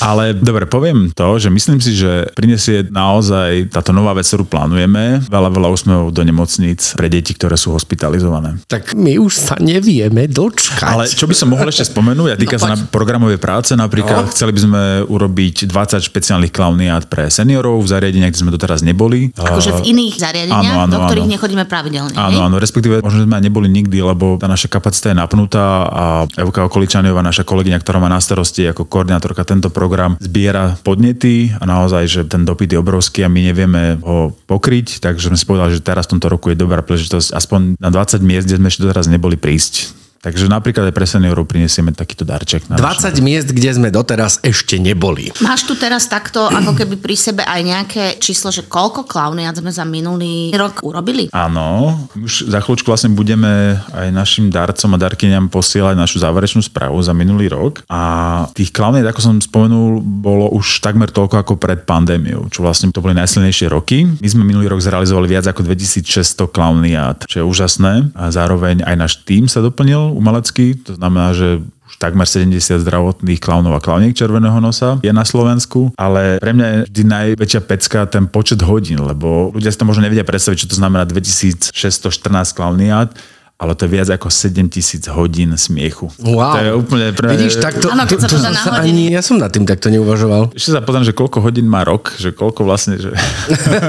Ale 0.00 0.34
dobre, 0.34 0.64
poviem 0.64 1.10
to, 1.10 1.36
že 1.36 1.48
myslím 1.48 1.78
si, 1.78 1.92
že 1.92 2.28
prinesie 2.32 2.86
naozaj 2.86 3.70
táto 3.70 3.90
nová 3.90 4.12
vec, 4.12 4.24
ktorú 4.24 4.44
plánujeme, 4.44 5.22
veľa, 5.24 5.48
veľa 5.48 5.68
úsmevov 5.70 6.08
do 6.10 6.22
nemocníc 6.22 6.94
pre 6.94 7.06
deti, 7.06 7.32
ktoré 7.32 7.54
sú 7.54 7.72
hospitalizované. 7.72 8.58
Tak 8.66 8.94
my 8.94 9.16
už 9.16 9.32
sa 9.32 9.54
nevieme 9.58 10.26
dočkať. 10.26 10.88
Ale 10.88 11.04
čo 11.06 11.24
by 11.24 11.34
som 11.34 11.48
mohol 11.48 11.68
ešte 11.68 11.86
spomenúť, 11.86 12.28
a 12.32 12.36
týka 12.36 12.56
No, 12.56 12.62
sa 12.62 12.72
na 12.72 12.78
programovej 12.78 13.38
práce, 13.38 13.72
napríklad 13.74 14.26
No. 14.26 14.30
chceli 14.30 14.52
by 14.52 14.60
sme 14.60 14.82
urobiť 15.04 15.66
20 15.66 15.98
špeciálnych 16.02 16.52
klauniát 16.52 17.06
pre 17.06 17.26
seniorov 17.26 17.80
v 17.80 17.88
zariadeniach, 17.88 18.30
kde 18.30 18.40
sme 18.40 18.52
doteraz 18.52 18.80
neboli. 18.80 19.32
Akože 19.34 19.82
v 19.82 19.90
iných 19.90 20.14
zariadeniach, 20.16 20.76
Áno, 20.78 20.84
áno, 20.86 20.92
do 20.92 20.98
ktorých 21.08 21.26
áno. 21.26 21.34
nechodíme 21.34 21.64
pravidelne. 21.66 22.14
Áno, 22.14 22.38
hej? 22.38 22.46
áno, 22.46 22.56
respektíve 22.58 23.00
možno 23.00 23.24
sme 23.24 23.34
aj 23.38 23.44
neboli 23.44 23.66
nikdy, 23.66 23.98
lebo 23.98 24.36
tá 24.36 24.46
naša 24.46 24.68
kapacita 24.68 25.10
je 25.10 25.16
napnutá 25.16 25.64
a 25.84 26.04
Evka 26.36 26.66
Okoličaniová, 26.66 27.20
naša 27.20 27.42
kolegyňa, 27.42 27.78
ktorá 27.80 27.98
má 27.98 28.06
na 28.06 28.20
starosti 28.20 28.68
ako 28.68 28.86
koordinátorka 28.86 29.42
tento 29.52 29.68
program, 29.68 30.16
zbiera 30.18 30.80
podnety 30.80 31.52
a 31.60 31.64
naozaj, 31.68 32.04
že 32.08 32.20
ten 32.24 32.48
dopyt 32.48 32.72
je 32.72 32.80
obrovský 32.80 33.22
a 33.22 33.32
my 33.32 33.40
nevieme 33.52 34.00
ho 34.00 34.32
pokryť, 34.48 35.04
takže 35.04 35.28
sme 35.28 35.38
si 35.38 35.44
povedali, 35.44 35.76
že 35.76 35.84
teraz 35.84 36.08
v 36.08 36.16
tomto 36.16 36.32
roku 36.32 36.48
je 36.48 36.56
dobrá 36.56 36.80
príležitosť 36.80 37.36
aspoň 37.36 37.76
na 37.76 37.92
20 37.92 38.24
miest, 38.24 38.48
kde 38.48 38.58
sme 38.58 38.68
ešte 38.72 38.82
doteraz 38.88 39.06
neboli 39.12 39.36
prísť. 39.36 40.01
Takže 40.22 40.46
napríklad 40.46 40.86
aj 40.86 40.94
pre 40.94 41.02
seniorov 41.02 41.50
prinesieme 41.50 41.90
takýto 41.90 42.22
darček. 42.22 42.70
Na 42.70 42.78
20 42.78 43.10
miest, 43.26 43.50
kde 43.50 43.74
sme 43.74 43.90
doteraz 43.90 44.38
ešte 44.46 44.78
neboli. 44.78 45.34
Máš 45.42 45.66
tu 45.66 45.74
teraz 45.74 46.06
takto, 46.06 46.46
ako 46.46 46.78
keby 46.78 46.94
pri 47.02 47.18
sebe 47.18 47.42
aj 47.42 47.60
nejaké 47.66 48.04
číslo, 48.22 48.54
že 48.54 48.70
koľko 48.70 49.02
klauniat 49.02 49.58
sme 49.58 49.74
za 49.74 49.82
minulý 49.82 50.54
rok 50.54 50.86
urobili? 50.86 51.26
Áno, 51.34 51.98
už 52.14 52.46
za 52.46 52.62
chvíľučku 52.62 52.86
vlastne 52.86 53.10
budeme 53.10 53.82
aj 53.90 54.14
našim 54.14 54.46
darcom 54.46 54.94
a 54.94 55.02
darkyňam 55.02 55.50
posielať 55.50 55.98
našu 55.98 56.22
záverečnú 56.22 56.62
správu 56.62 57.02
za 57.02 57.10
minulý 57.10 57.50
rok. 57.50 57.82
A 57.90 58.46
tých 58.54 58.70
klauniet, 58.70 59.02
ako 59.02 59.18
som 59.18 59.34
spomenul, 59.42 59.98
bolo 59.98 60.54
už 60.54 60.86
takmer 60.86 61.10
toľko 61.10 61.42
ako 61.42 61.52
pred 61.58 61.82
pandémiou, 61.82 62.46
čo 62.46 62.62
vlastne 62.62 62.94
to 62.94 63.02
boli 63.02 63.18
najsilnejšie 63.18 63.66
roky. 63.74 64.06
My 64.06 64.28
sme 64.30 64.46
minulý 64.46 64.70
rok 64.70 64.86
zrealizovali 64.86 65.26
viac 65.26 65.50
ako 65.50 65.66
2600 65.66 66.46
klauniat, 66.46 67.26
čo 67.26 67.42
je 67.42 67.44
úžasné. 67.50 68.14
A 68.14 68.30
zároveň 68.30 68.86
aj 68.86 68.94
náš 68.94 69.18
tým 69.26 69.50
sa 69.50 69.58
doplnil 69.58 70.11
umelecký, 70.12 70.78
to 70.78 70.94
znamená, 71.00 71.32
že 71.32 71.64
už 71.92 72.00
takmer 72.00 72.24
70 72.24 72.56
zdravotných 72.80 73.36
klaunov 73.36 73.76
a 73.76 73.84
klauniek 73.84 74.16
červeného 74.16 74.56
nosa 74.64 74.96
je 75.04 75.12
na 75.12 75.28
Slovensku, 75.28 75.92
ale 76.00 76.40
pre 76.40 76.56
mňa 76.56 76.66
je 76.66 76.78
vždy 76.88 77.02
najväčšia 77.04 77.60
pecka 77.68 78.08
ten 78.08 78.24
počet 78.24 78.64
hodín, 78.64 79.04
lebo 79.04 79.52
ľudia 79.52 79.68
si 79.68 79.76
to 79.76 79.84
možno 79.84 80.08
nevedia 80.08 80.24
predstaviť, 80.24 80.64
čo 80.64 80.70
to 80.72 80.76
znamená 80.80 81.04
2614 81.04 81.76
klauniát, 82.56 83.12
ale 83.62 83.78
to 83.78 83.86
je 83.86 83.94
viac 83.94 84.08
ako 84.10 84.26
7000 84.26 85.06
hodín 85.14 85.54
smiechu. 85.54 86.10
Wow. 86.18 86.54
To 86.54 86.58
je 86.58 86.70
úplne 86.74 87.06
pre. 87.14 87.30
Vidíš, 87.38 87.62
takto, 87.62 87.94
Áno, 87.94 88.02
keď 88.10 88.18
sa 88.26 88.28
to 88.28 88.38
na 88.42 88.50
sa 88.50 88.70
hodiny. 88.82 89.06
ani, 89.06 89.14
ja 89.14 89.22
som 89.22 89.38
nad 89.38 89.54
tým 89.54 89.62
takto 89.62 89.86
neuvažoval. 89.86 90.50
Ešte 90.50 90.74
sa 90.74 90.82
pozriem, 90.82 91.06
že 91.06 91.14
koľko 91.14 91.38
hodín 91.38 91.70
má 91.70 91.86
rok, 91.86 92.10
že 92.18 92.34
koľko 92.34 92.66
vlastne, 92.66 92.98
že 92.98 93.14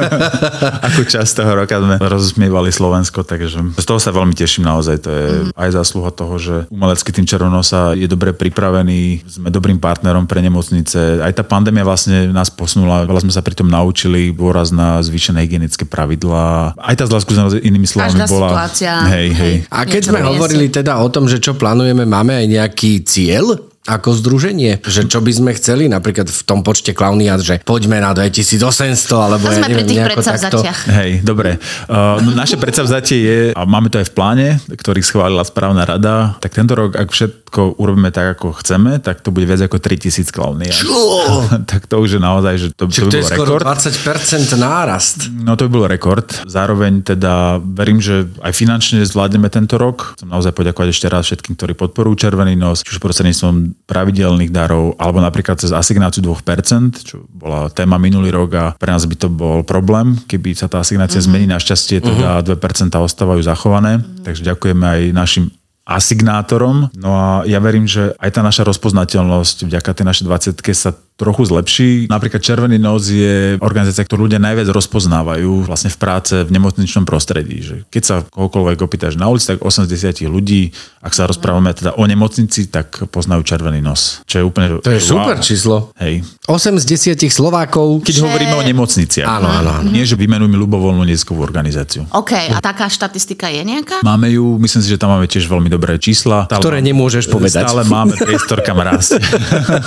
akú 0.87 1.01
časť 1.09 1.31
toho 1.41 1.57
roka 1.57 1.81
sme 1.81 1.97
rozsmievali 1.97 2.69
Slovensko, 2.69 3.25
takže 3.25 3.73
z 3.73 3.85
toho 3.85 3.97
sa 3.97 4.13
veľmi 4.13 4.37
teším 4.37 4.61
naozaj. 4.61 4.95
To 5.01 5.09
je 5.09 5.25
mm. 5.49 5.57
aj 5.57 5.69
zásluha 5.73 6.13
toho, 6.13 6.37
že 6.37 6.55
umelecký 6.69 7.09
tým 7.09 7.25
Červonosa 7.25 7.97
je 7.97 8.05
dobre 8.05 8.29
pripravený, 8.29 9.25
sme 9.25 9.49
dobrým 9.49 9.81
partnerom 9.81 10.29
pre 10.29 10.45
nemocnice. 10.45 11.25
Aj 11.25 11.33
tá 11.33 11.41
pandémia 11.41 11.81
vlastne 11.81 12.29
nás 12.29 12.53
posunula, 12.53 13.09
veľa 13.09 13.25
sme 13.25 13.33
sa 13.33 13.41
pri 13.41 13.57
tom 13.57 13.73
naučili, 13.73 14.29
dôraz 14.29 14.69
na 14.69 15.01
zvýšené 15.01 15.41
hygienické 15.41 15.89
pravidlá. 15.89 16.77
Aj 16.77 16.93
tá 16.93 17.09
zlá 17.09 17.17
skúsenosť 17.25 17.57
inými 17.57 17.89
slovami 17.89 18.21
Každá 18.21 18.25
bola... 18.29 18.47
situácia. 18.53 18.93
Hej, 19.09 19.29
hej. 19.33 19.55
A 19.71 19.87
keď 19.87 20.01
Niečo 20.03 20.11
sme 20.11 20.21
hovorili 20.23 20.67
teda 20.71 20.99
o 20.99 21.07
tom, 21.07 21.27
že 21.27 21.39
čo 21.39 21.55
plánujeme, 21.55 22.03
máme 22.03 22.35
aj 22.35 22.47
nejaký 22.47 22.91
cieľ? 23.07 23.72
Ako 23.83 24.15
združenie, 24.15 24.79
že 24.79 25.03
čo 25.11 25.19
by 25.19 25.31
sme 25.35 25.51
chceli, 25.59 25.91
napríklad 25.91 26.31
v 26.31 26.41
tom 26.47 26.63
počte 26.63 26.95
klauniat, 26.95 27.43
že 27.43 27.59
poďme 27.67 27.99
na 27.99 28.15
2800, 28.15 28.79
alebo 29.11 29.51
To 29.51 29.51
ja 29.51 29.59
sme 29.59 29.67
pri 29.67 29.83
neviem, 29.83 30.15
tých 30.15 30.23
takto. 30.23 30.63
Hej, 30.87 31.19
dobre. 31.27 31.59
Uh, 31.91 32.15
no, 32.23 32.31
naše 32.31 32.55
predsavzatie 32.55 33.17
je, 33.19 33.39
a 33.51 33.61
máme 33.67 33.91
to 33.91 33.99
aj 33.99 34.07
v 34.07 34.13
pláne, 34.15 34.47
ktorý 34.71 35.03
schválila 35.03 35.43
správna 35.43 35.83
rada, 35.83 36.39
tak 36.39 36.55
tento 36.55 36.79
rok, 36.79 36.95
ak 36.95 37.11
všetko 37.11 37.75
urobíme 37.75 38.07
tak, 38.15 38.39
ako 38.39 38.55
chceme, 38.63 39.03
tak 39.03 39.19
to 39.19 39.35
bude 39.35 39.43
viac 39.43 39.59
ako 39.67 39.83
3000 39.83 40.31
klauny. 40.31 40.71
Čo? 40.71 40.95
tak 41.71 41.91
to 41.91 41.99
už 41.99 42.15
je 42.15 42.21
naozaj, 42.23 42.53
že 42.55 42.67
to, 42.71 42.87
Čiže 42.87 43.03
to 43.03 43.07
by 43.07 43.11
to 43.11 43.19
je 43.19 43.25
skoro 43.35 43.53
rekord. 43.59 43.83
20% 43.83 44.63
nárast. 44.63 45.27
No 45.43 45.59
to 45.59 45.67
by 45.67 45.71
bol 45.75 45.85
rekord. 45.91 46.31
Zároveň 46.47 47.03
teda 47.03 47.59
verím, 47.59 47.99
že 47.99 48.31
aj 48.39 48.55
finančne 48.55 49.03
zvládneme 49.03 49.51
tento 49.51 49.75
rok. 49.75 50.15
Chcem 50.15 50.31
naozaj 50.31 50.55
poďakovať 50.55 50.87
ešte 50.95 51.07
raz 51.11 51.27
všetkým, 51.27 51.59
ktorí 51.59 51.75
podporujú 51.75 52.23
Červený 52.23 52.55
nos, 52.55 52.79
či 52.79 52.95
už 52.95 53.03
prostredníctvom 53.03 53.72
pravidelných 53.85 54.53
darov, 54.53 54.95
alebo 55.01 55.19
napríklad 55.19 55.59
cez 55.59 55.73
asignáciu 55.75 56.23
2%, 56.23 57.03
čo 57.03 57.25
bola 57.29 57.67
téma 57.73 57.99
minulý 57.99 58.31
rok 58.31 58.49
a 58.55 58.65
pre 58.77 58.89
nás 58.93 59.03
by 59.05 59.15
to 59.17 59.27
bol 59.27 59.61
problém, 59.65 60.17
keby 60.25 60.55
sa 60.55 60.71
tá 60.71 60.79
asignácia 60.79 61.19
mm-hmm. 61.19 61.29
zmení. 61.29 61.45
Našťastie 61.51 61.97
teda 62.01 62.41
2% 62.45 62.93
ostávajú 62.93 63.41
zachované. 63.43 63.99
Mm-hmm. 63.99 64.23
Takže 64.25 64.41
ďakujeme 64.47 64.85
aj 64.85 65.01
našim 65.11 65.45
asignátorom. 65.83 66.87
No 66.95 67.11
a 67.11 67.27
ja 67.43 67.59
verím, 67.59 67.83
že 67.83 68.15
aj 68.15 68.39
tá 68.39 68.41
naša 68.41 68.63
rozpoznateľnosť 68.63 69.67
vďaka 69.67 69.91
tej 69.91 70.05
našej 70.07 70.23
20 70.55 70.71
sa 70.71 70.95
trochu 71.13 71.45
zlepší. 71.45 71.89
Napríklad 72.09 72.41
Červený 72.41 72.81
nos 72.81 73.05
je 73.05 73.55
organizácia, 73.61 74.01
ktorú 74.01 74.25
ľudia 74.25 74.41
najviac 74.41 74.65
rozpoznávajú 74.73 75.69
vlastne 75.69 75.93
v 75.93 75.97
práce 76.01 76.33
v 76.41 76.49
nemocničnom 76.49 77.05
prostredí. 77.05 77.61
Že 77.61 77.75
keď 77.87 78.03
sa 78.03 78.15
kohokoľvek 78.25 78.81
opýtaš 78.81 79.13
na 79.21 79.29
ulici, 79.29 79.53
tak 79.53 79.61
80 79.61 80.25
ľudí, 80.25 80.73
ak 81.05 81.13
sa 81.13 81.29
rozprávame 81.29 81.69
teda 81.77 81.93
o 81.95 82.03
nemocnici, 82.09 82.67
tak 82.67 83.05
poznajú 83.13 83.45
Červený 83.45 83.79
nos. 83.85 84.25
Čo 84.25 84.41
je 84.41 84.43
úplne... 84.43 84.67
To 84.81 84.89
je 84.89 85.01
super 85.01 85.37
číslo. 85.37 85.93
Hej. 86.01 86.25
8 86.49 86.81
z 86.81 87.15
10 87.15 87.29
Slovákov. 87.29 88.01
Keď 88.01 88.15
že... 88.17 88.23
hovoríme 88.25 88.55
o 88.57 88.63
nemocniciach. 88.65 89.27
Áno, 89.29 89.47
áno, 89.47 89.69
áno. 89.79 89.89
Nie, 89.93 90.09
že 90.09 90.17
vymenujeme 90.17 90.57
ľubovoľnú 90.57 91.05
neziskovú 91.05 91.45
organizáciu. 91.45 92.09
OK, 92.09 92.33
a 92.49 92.57
taká 92.57 92.89
štatistika 92.89 93.53
je 93.53 93.61
nejaká? 93.61 94.01
Máme 94.01 94.33
ju, 94.33 94.57
myslím 94.57 94.81
si, 94.81 94.89
že 94.89 94.97
tam 94.97 95.13
máme 95.13 95.29
tiež 95.29 95.45
veľmi 95.45 95.69
dobré 95.69 95.95
čísla. 96.01 96.49
Stále 96.49 96.61
Ktoré 96.61 96.79
nemôžeš 96.81 97.29
povedať. 97.29 97.63
Stále 97.69 97.85
máme 97.85 98.17
priestor, 98.17 98.65
kam 98.65 98.81
rásť. 98.81 99.21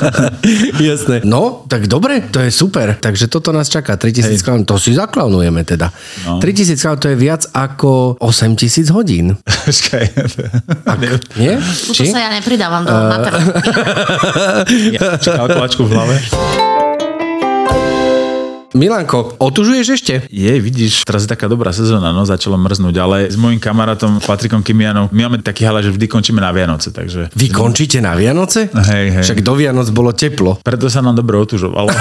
Jasné. 0.91 1.16
No, 1.25 1.65
tak 1.71 1.87
dobre, 1.87 2.21
to 2.29 2.43
je 2.43 2.51
super. 2.51 2.99
Takže 3.01 3.31
toto 3.31 3.55
nás 3.55 3.71
čaká. 3.71 3.97
3000 3.97 4.43
klaun, 4.43 4.63
to 4.69 4.77
si 4.77 4.93
zaklaunujeme 4.93 5.65
teda. 5.65 5.89
No. 6.27 6.43
3000 6.43 6.77
klaun, 6.77 6.99
to 6.99 7.09
je 7.09 7.17
viac 7.17 7.43
ako 7.55 8.21
8000 8.21 8.91
hodín. 8.93 9.39
Počkaj. 9.69 10.05
Nie? 11.41 11.57
Tuto 11.61 12.03
sa 12.05 12.19
ja 12.19 12.31
nepridávam 12.33 12.85
do 12.85 12.93
uh... 12.93 13.25
Ja, 14.97 15.17
kalkulačku 15.17 15.87
v 15.87 15.91
hlave. 15.95 16.17
Milanko, 18.77 19.41
otužuješ 19.41 19.87
ešte? 19.97 20.15
Je, 20.29 20.53
vidíš, 20.61 21.09
teraz 21.09 21.25
je 21.25 21.33
taká 21.33 21.49
dobrá 21.49 21.73
sezóna, 21.73 22.13
no 22.13 22.29
začalo 22.29 22.61
mrznúť, 22.61 22.95
ale 23.01 23.17
s 23.33 23.37
mojim 23.41 23.57
kamarátom 23.57 24.21
Patrikom 24.21 24.61
Kimianom, 24.61 25.09
my 25.09 25.21
máme 25.27 25.41
taký 25.41 25.65
hala, 25.65 25.81
že 25.81 25.89
vždy 25.89 26.05
končíme 26.05 26.45
na 26.45 26.53
Vianoce, 26.53 26.93
takže... 26.93 27.33
Vy 27.33 27.49
končíte 27.49 28.05
na 28.05 28.13
Vianoce? 28.13 28.69
Hej, 28.69 29.07
hej. 29.17 29.25
Však 29.25 29.41
do 29.41 29.57
Vianoc 29.57 29.89
bolo 29.89 30.13
teplo. 30.13 30.61
Preto 30.61 30.93
sa 30.93 31.01
nám 31.01 31.17
dobre 31.17 31.41
otužovalo. 31.41 31.89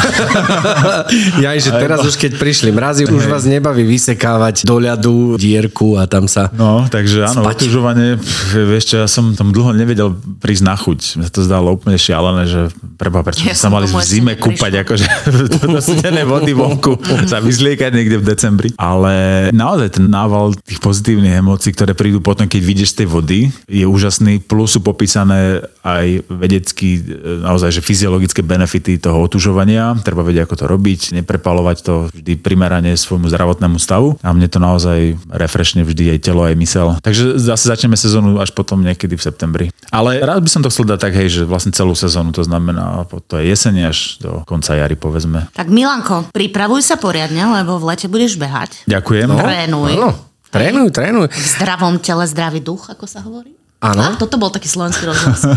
Ja, 1.40 1.54
že 1.56 1.72
teraz 1.72 2.02
už 2.02 2.18
keď 2.18 2.40
prišli 2.40 2.74
mrazy, 2.74 3.06
už 3.06 3.30
vás 3.30 3.46
nebaví 3.46 3.86
vysekávať 3.86 4.66
do 4.66 4.82
ľadu 4.82 5.38
dierku 5.40 5.96
a 5.96 6.10
tam 6.10 6.26
sa... 6.26 6.50
No, 6.56 6.88
takže 6.90 7.28
áno, 7.28 7.46
Spať. 7.46 7.56
otužovanie, 7.62 8.20
vieš 8.52 8.96
čo, 8.96 8.96
ja 9.04 9.08
som 9.08 9.32
tam 9.38 9.54
dlho 9.54 9.76
nevedel 9.76 10.16
prísť 10.42 10.64
na 10.66 10.76
chuť. 10.76 11.00
Mne 11.22 11.30
to 11.30 11.42
zdalo 11.46 11.76
úplne 11.76 12.00
šialené, 12.00 12.44
že 12.50 12.62
preba, 12.98 13.22
prečo 13.22 13.46
Ja 13.46 13.54
sa 13.54 13.70
mali 13.70 13.86
v 13.86 13.96
zime 14.02 14.34
kúpať, 14.40 14.84
akože 14.84 15.06
do 15.76 15.80
studenej 15.80 16.26
vody 16.26 16.52
vonku, 16.66 16.98
sa 17.32 17.38
vyzliekať 17.38 17.92
niekde 17.94 18.18
v 18.20 18.26
decembri. 18.26 18.70
Ale 18.76 19.48
naozaj 19.54 20.02
ten 20.02 20.06
nával 20.10 20.58
tých 20.66 20.82
pozitívnych 20.82 21.38
emócií, 21.38 21.72
ktoré 21.72 21.94
prídu 21.94 22.20
potom, 22.20 22.50
keď 22.50 22.62
vyjdeš 22.62 22.90
z 22.96 22.98
tej 23.04 23.08
vody, 23.08 23.40
je 23.70 23.86
úžasný. 23.86 24.42
Plus 24.42 24.74
sú 24.74 24.82
popísané 24.82 25.62
aj 25.86 26.26
vedecky, 26.28 26.98
e, 26.98 27.46
naozaj, 27.46 27.70
že 27.78 27.86
fyziologické 27.86 28.42
benefity 28.42 28.98
toho 28.98 29.22
otužovania. 29.22 29.94
Treba 30.02 30.26
vedieť, 30.26 30.50
ako 30.50 30.56
to 30.58 30.66
robiť, 30.66 31.02
neprepalovať 31.22 31.78
to 31.86 31.94
vždy 32.10 32.42
primerane 32.42 32.98
svojmu 32.98 33.30
zdravotnému 33.30 33.78
stavu. 33.78 34.18
A 34.26 34.34
mne 34.34 34.50
to 34.50 34.58
naozaj 34.58 35.14
refreshne 35.30 35.86
vždy 35.86 36.18
aj 36.18 36.20
telo, 36.26 36.42
aj 36.44 36.56
mysel. 36.58 36.98
Takže 37.06 37.38
zase 37.38 37.70
začneme 37.70 37.94
sezónu 37.94 38.42
až 38.42 38.50
potom 38.52 38.82
niekedy 38.82 39.14
v 39.14 39.22
septembri. 39.22 39.66
Ale 39.94 40.20
rád 40.26 40.42
by 40.42 40.50
som 40.50 40.62
to 40.66 40.74
chcel 40.74 40.90
dať 40.90 41.00
tak, 41.00 41.14
hej, 41.14 41.30
že 41.30 41.42
vlastne 41.46 41.70
celú 41.76 41.94
sezónu, 41.94 42.34
to 42.34 42.42
znamená 42.42 43.06
po 43.06 43.22
to 43.22 43.42
je 43.42 43.52
jesene 43.52 43.90
až 43.90 44.22
do 44.22 44.42
konca 44.48 44.78
jary, 44.78 44.98
povedzme. 44.98 45.50
Tak 45.54 45.70
Milanko, 45.70 46.30
pripravuj 46.56 46.88
sa 46.88 46.96
poriadne, 46.96 47.44
lebo 47.52 47.76
v 47.76 47.92
lete 47.92 48.08
budeš 48.08 48.40
behať. 48.40 48.88
Ďakujem. 48.88 49.28
No. 49.28 49.36
Trénuj. 49.36 49.92
Áno, 50.00 50.10
trénuj, 50.48 50.88
trénuj. 50.96 51.28
V 51.28 51.48
zdravom 51.60 52.00
tele 52.00 52.24
zdravý 52.32 52.64
duch, 52.64 52.88
ako 52.88 53.04
sa 53.04 53.20
hovorí. 53.20 53.60
Áno. 53.84 54.02
A 54.02 54.16
toto 54.16 54.40
bol 54.40 54.48
taký 54.50 54.72
slovenský 54.72 55.04
rozhlas. 55.04 55.46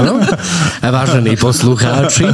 Áno. 0.00 0.18
A 0.80 0.88
vážení 0.88 1.36
poslucháči, 1.36 2.24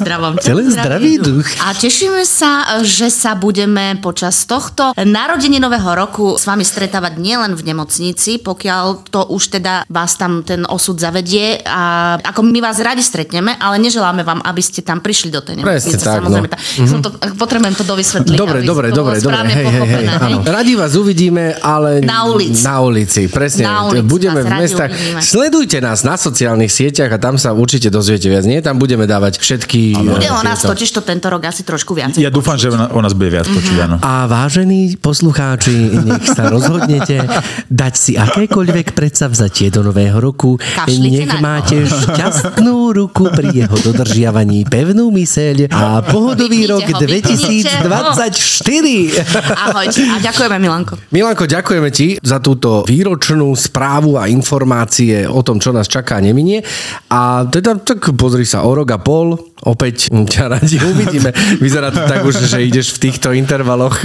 zdravom 0.00 0.38
tele 0.38 0.70
zdravý 0.70 1.18
duch. 1.18 1.44
A 1.60 1.74
tešíme 1.74 2.22
sa, 2.22 2.80
že 2.86 3.10
sa 3.10 3.34
budeme 3.34 3.98
počas 3.98 4.46
tohto 4.46 4.94
narodeninového 4.94 5.90
roku 5.98 6.38
s 6.38 6.46
vami 6.46 6.62
stretávať 6.62 7.18
nielen 7.18 7.58
v 7.58 7.74
nemocnici, 7.74 8.38
pokiaľ 8.40 9.10
to 9.10 9.26
už 9.26 9.58
teda 9.60 9.84
vás 9.90 10.14
tam 10.14 10.46
ten 10.46 10.62
osud 10.70 10.96
zavedie 10.96 11.60
a 11.66 12.14
ako 12.22 12.40
my 12.46 12.62
vás 12.62 12.78
radi 12.80 13.02
stretneme, 13.02 13.58
ale 13.58 13.82
neželáme 13.82 14.22
vám, 14.22 14.40
aby 14.46 14.62
ste 14.62 14.80
tam 14.86 15.02
prišli 15.02 15.34
do 15.34 15.42
tej 15.42 15.60
nemocnice. 15.60 15.92
Presne 15.92 15.98
tak, 15.98 16.16
Samozrejme, 16.22 16.48
no. 16.48 16.52
tá, 16.54 16.58
som 16.86 17.00
to, 17.02 17.10
potrebujem 17.36 17.74
to 17.74 17.84
dovysvetliť. 17.84 18.38
Dobre, 18.38 18.62
dobre, 18.62 18.94
dobre, 18.94 19.18
dobre. 19.20 19.44
Hej, 19.50 19.66
hej, 19.66 19.88
hej, 19.90 20.06
áno. 20.08 20.38
Radi 20.46 20.72
vás 20.78 20.94
uvidíme, 20.96 21.58
ale... 21.60 22.00
Na 22.00 22.24
ulici. 22.24 22.45
Na 22.62 22.80
ulici, 22.80 23.26
presne. 23.26 23.64
Na 23.64 23.86
ulici 23.86 24.06
Budeme 24.06 24.40
v 24.42 24.50
mestách. 24.50 24.90
uvidíme. 24.90 25.20
Sledujte 25.20 25.76
nás 25.80 26.02
na 26.02 26.14
sociálnych 26.14 26.68
sieťach 26.68 27.10
a 27.10 27.18
tam 27.18 27.34
sa 27.36 27.50
určite 27.50 27.88
dozviete 27.88 28.26
viac. 28.26 28.44
Nie, 28.44 28.60
tam 28.60 28.76
budeme 28.76 29.04
dávať 29.04 29.38
všetky... 29.38 29.96
Bude 29.96 30.24
eh, 30.24 30.32
o 30.32 30.42
nás 30.42 30.60
tieto- 30.60 30.72
totiž 30.72 30.90
to 30.92 31.00
tento 31.00 31.26
rok 31.26 31.42
asi 31.44 31.62
trošku 31.62 31.94
viacej. 31.94 32.20
Ja 32.20 32.30
dúfam, 32.30 32.54
že 32.54 32.70
o 32.70 33.00
nás 33.00 33.12
bude 33.12 33.30
viac 33.30 33.46
počuť, 33.46 33.76
áno. 33.82 33.96
A 34.00 34.26
vážení 34.26 34.94
poslucháči, 34.96 35.74
nech 36.04 36.26
sa 36.26 36.48
rozhodnete 36.48 37.22
dať 37.66 37.92
si 37.94 38.12
akékoľvek 38.14 38.92
predsavzatie 38.92 39.70
do 39.70 39.82
nového 39.82 40.18
roku. 40.18 40.56
Kašlite 40.58 41.26
Nech 41.26 41.38
máte 41.38 41.82
šťastnú 41.84 42.92
ruku 42.92 43.30
pri 43.30 43.64
jeho 43.64 43.76
dodržiavaní, 43.76 44.66
pevnú 44.66 45.08
myseľ 45.10 45.68
a 45.70 46.02
pohodový 46.02 46.66
rok 46.66 46.82
Vypnite 46.82 47.32
ho, 47.32 47.48
vypnite 47.48 47.76
ho. 47.80 47.86
2024. 47.86 49.64
Ahojte 49.70 50.00
a 50.04 50.16
ďakujeme 50.20 50.56
Milanko. 50.58 50.94
Milanko, 51.10 51.44
ďakujeme 51.46 51.88
ti 51.90 52.16
za 52.26 52.42
túto 52.42 52.82
výročnú 52.82 53.54
správu 53.54 54.18
a 54.18 54.26
informácie 54.26 55.30
o 55.30 55.46
tom, 55.46 55.62
čo 55.62 55.70
nás 55.70 55.86
čaká, 55.86 56.18
neminie. 56.18 56.66
A 57.06 57.46
teda 57.46 57.78
tak 57.78 58.10
pozri 58.18 58.42
sa 58.42 58.66
o 58.66 58.74
rok 58.74 58.90
a 58.90 58.98
pol, 58.98 59.38
opäť 59.62 60.10
ťa 60.10 60.58
radi 60.58 60.82
uvidíme. 60.82 61.30
Vyzerá 61.64 61.94
to 61.94 62.02
tak 62.04 62.26
už, 62.26 62.42
že 62.44 62.66
ideš 62.66 62.98
v 62.98 63.08
týchto 63.08 63.30
intervaloch 63.30 64.02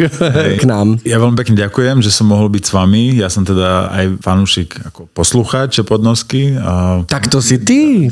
k 0.58 0.64
nám. 0.70 1.02
Ja 1.04 1.18
veľmi 1.18 1.36
pekne 1.36 1.58
ďakujem, 1.58 2.06
že 2.06 2.14
som 2.14 2.30
mohol 2.30 2.48
byť 2.54 2.64
s 2.64 2.72
vami. 2.72 3.04
Ja 3.18 3.28
som 3.28 3.42
teda 3.42 3.90
aj 3.90 4.06
fanúšik 4.22 4.78
ako 4.94 5.10
poslucháč 5.12 5.82
podnosky. 5.82 6.56
A... 6.62 7.02
Tak 7.10 7.28
to 7.28 7.42
si 7.42 7.58
ty. 7.58 8.08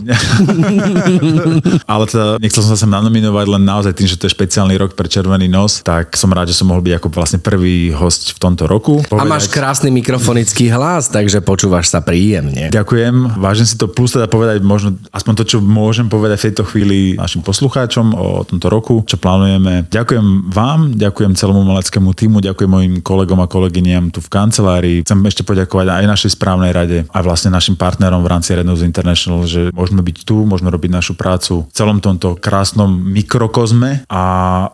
Ale 1.92 2.04
teda 2.10 2.42
nechcel 2.42 2.66
som 2.66 2.74
sa 2.74 2.80
sem 2.80 2.90
nanominovať, 2.90 3.46
len 3.46 3.64
naozaj 3.64 3.94
tým, 3.94 4.10
že 4.10 4.18
to 4.18 4.26
je 4.26 4.34
špeciálny 4.34 4.76
rok 4.80 4.98
pre 4.98 5.06
Červený 5.06 5.52
nos, 5.52 5.86
tak 5.86 6.18
som 6.18 6.32
rád, 6.34 6.50
že 6.50 6.58
som 6.58 6.72
mohol 6.72 6.82
byť 6.82 6.94
ako 6.98 7.08
vlastne 7.14 7.40
prvý 7.40 7.92
host 7.94 8.36
v 8.36 8.40
tomto 8.40 8.66
roku. 8.66 9.04
A 9.14 9.24
máš 9.28 9.52
krásny 9.52 9.92
mikrofonický 10.00 10.72
hlas, 10.72 11.12
takže 11.12 11.44
počúvaš 11.44 11.92
sa 11.92 12.00
príjemne. 12.00 12.72
Ďakujem, 12.72 13.38
vážim 13.38 13.68
si 13.68 13.76
to, 13.76 13.92
plus 13.92 14.16
teda 14.16 14.32
povedať 14.32 14.64
možno 14.64 14.96
aspoň 15.12 15.34
to, 15.40 15.44
čo 15.46 15.58
môžem 15.60 16.08
povedať 16.08 16.40
v 16.40 16.46
tejto 16.52 16.64
chvíli 16.72 17.20
našim 17.20 17.44
poslucháčom 17.44 18.16
o 18.16 18.28
tomto 18.48 18.72
roku, 18.72 19.04
čo 19.04 19.20
plánujeme. 19.20 19.92
Ďakujem 19.92 20.50
vám, 20.50 20.96
ďakujem 20.96 21.36
celému 21.36 21.62
maleckému 21.68 22.10
týmu, 22.16 22.40
ďakujem 22.40 22.70
mojim 22.72 22.94
kolegom 23.04 23.44
a 23.44 23.52
kolegyniam 23.52 24.08
tu 24.08 24.24
v 24.24 24.32
kancelárii. 24.32 25.04
Chcem 25.04 25.20
ešte 25.28 25.44
poďakovať 25.44 25.88
aj 25.92 26.06
našej 26.08 26.32
správnej 26.40 26.72
rade 26.72 26.98
a 27.12 27.20
vlastne 27.20 27.52
našim 27.52 27.76
partnerom 27.76 28.24
v 28.24 28.32
rámci 28.32 28.56
Red 28.56 28.64
Nose 28.64 28.88
International, 28.88 29.44
že 29.44 29.76
môžeme 29.76 30.00
byť 30.00 30.18
tu, 30.24 30.48
môžeme 30.48 30.72
robiť 30.72 30.92
našu 30.96 31.14
prácu 31.20 31.68
v 31.68 31.74
celom 31.76 32.00
tomto 32.00 32.40
krásnom 32.40 32.88
mikrokozme 32.88 34.08
a 34.08 34.24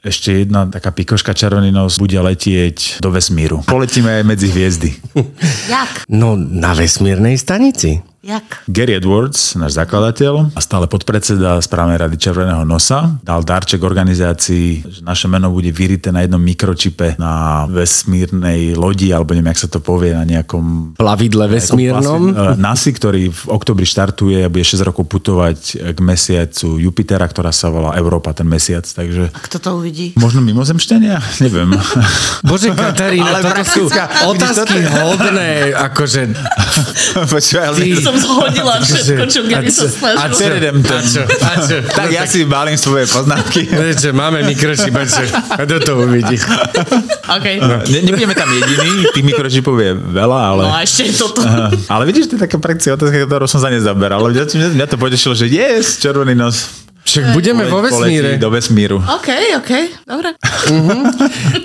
ešte 0.05 0.45
jedna 0.45 0.69
taká 0.69 0.93
pikoška 0.93 1.33
červený 1.33 1.73
nos 1.73 1.97
bude 1.97 2.17
letieť 2.19 3.01
do 3.01 3.09
vesmíru. 3.09 3.65
Poletíme 3.65 4.21
aj 4.21 4.23
medzi 4.27 4.47
hviezdy. 4.51 4.89
Jak? 5.69 6.03
No, 6.09 6.35
na 6.35 6.73
vesmírnej 6.73 7.37
stanici. 7.37 8.01
Jak? 8.25 8.65
Gary 8.65 8.97
Edwards, 8.97 9.53
náš 9.53 9.77
zakladateľ 9.77 10.57
a 10.57 10.59
stále 10.59 10.89
podpredseda 10.89 11.61
správnej 11.61 12.01
rady 12.01 12.17
Červeného 12.17 12.65
nosa, 12.65 13.21
dal 13.21 13.45
darček 13.45 13.85
organizácii, 13.85 14.81
že 14.81 14.99
naše 15.05 15.29
meno 15.29 15.53
bude 15.53 15.69
vyrité 15.69 16.09
na 16.09 16.25
jednom 16.25 16.41
mikročipe 16.41 17.21
na 17.21 17.69
vesmírnej 17.69 18.73
lodi, 18.73 19.13
alebo 19.13 19.37
neviem, 19.37 19.53
jak 19.53 19.61
sa 19.61 19.69
to 19.69 19.77
povie, 19.77 20.17
na 20.17 20.25
nejakom 20.25 20.97
Plavidle 20.97 21.45
vesmírnom. 21.45 22.33
Vlastne, 22.33 22.57
NASA, 22.57 22.89
ktorý 22.89 23.29
v 23.29 23.41
oktobri 23.45 23.85
štartuje 23.85 24.41
a 24.41 24.49
bude 24.49 24.65
6 24.65 24.81
rokov 24.81 25.05
putovať 25.05 25.93
k 25.93 25.99
mesiacu 26.01 26.81
Jupitera, 26.81 27.29
ktorá 27.29 27.53
sa 27.53 27.69
volá 27.69 27.93
Európa, 27.93 28.33
ten 28.33 28.49
mesiac. 28.49 28.89
Takže 28.89 29.29
A 29.29 29.39
kto 29.45 29.61
to 29.61 29.69
uvidí? 29.77 30.17
možno 30.17 30.41
mimozemšťania? 30.41 31.45
Neviem. 31.45 31.77
Bože, 32.49 32.73
Katarína, 32.73 33.37
Ale 33.37 33.53
toto 33.53 33.63
sú 33.69 33.83
otázky 34.33 34.81
hodné, 34.81 35.77
akože... 35.77 36.33
Počúvaj, 37.37 37.65
ale... 37.69 37.77
Ty- 37.85 38.14
Som 38.15 38.39
zhodila 38.39 38.79
všetko, 38.79 39.23
čo 39.27 39.41
Gary 39.43 39.67
sa 39.67 39.85
A? 40.15 40.31
A 40.31 41.51
čo? 41.59 41.75
Tak 41.99 42.07
ja 42.11 42.23
si 42.23 42.47
balím 42.47 42.79
svoje 42.79 43.05
poznámky. 43.11 43.67
Vieš, 43.67 43.95
že 44.07 44.11
máme 44.15 44.47
mikročip, 44.47 44.95
a 44.95 45.03
čo? 45.03 45.23
A 45.27 45.61
kto 45.67 45.75
to 45.83 45.91
uvidí? 45.99 46.39
OK. 47.27 47.45
Ne, 47.91 47.99
nebudeme 48.07 48.31
tam 48.31 48.47
jediní, 48.51 49.11
tých 49.11 49.25
mikročipov 49.25 49.75
je 49.81 49.91
veľa, 49.95 50.39
ale... 50.55 50.63
No 50.63 50.71
a 50.71 50.79
ešte 50.87 51.11
toto. 51.11 51.43
Aha. 51.43 51.73
Ale 51.91 52.03
vidíš, 52.07 52.31
to 52.31 52.39
je 52.39 52.41
taká 52.47 52.57
praktická 52.61 52.95
otázka, 52.95 53.27
ktorú 53.27 53.45
som 53.49 53.59
sa 53.59 53.67
nezaberal. 53.67 54.23
Mňa, 54.23 54.75
mňa 54.79 54.87
to 54.87 54.95
potešilo, 54.95 55.33
že 55.35 55.51
yes, 55.51 55.99
červený 55.99 56.37
nos. 56.37 56.84
Však 57.05 57.37
budeme 57.37 57.69
vo 57.69 57.85
vesmíre. 57.85 58.41
Do 58.41 58.49
vesmíru. 58.49 58.97
OK, 58.97 59.29
OK, 59.61 59.71
dobre. 60.09 60.33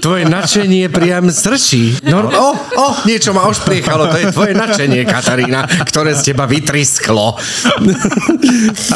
Tvoje 0.05 0.29
nadšenie 0.29 0.93
priam 0.93 1.33
srší. 1.33 2.05
No, 2.05 2.29
o, 2.29 2.49
o, 2.53 2.87
niečo 3.09 3.33
ma 3.33 3.49
ošpriechalo, 3.49 4.13
to 4.13 4.17
je 4.21 4.27
tvoje 4.37 4.53
nadšenie, 4.53 5.01
Katarína, 5.09 5.65
ktoré 5.89 6.13
z 6.13 6.31
teba 6.33 6.45
vytrisklo. 6.45 7.41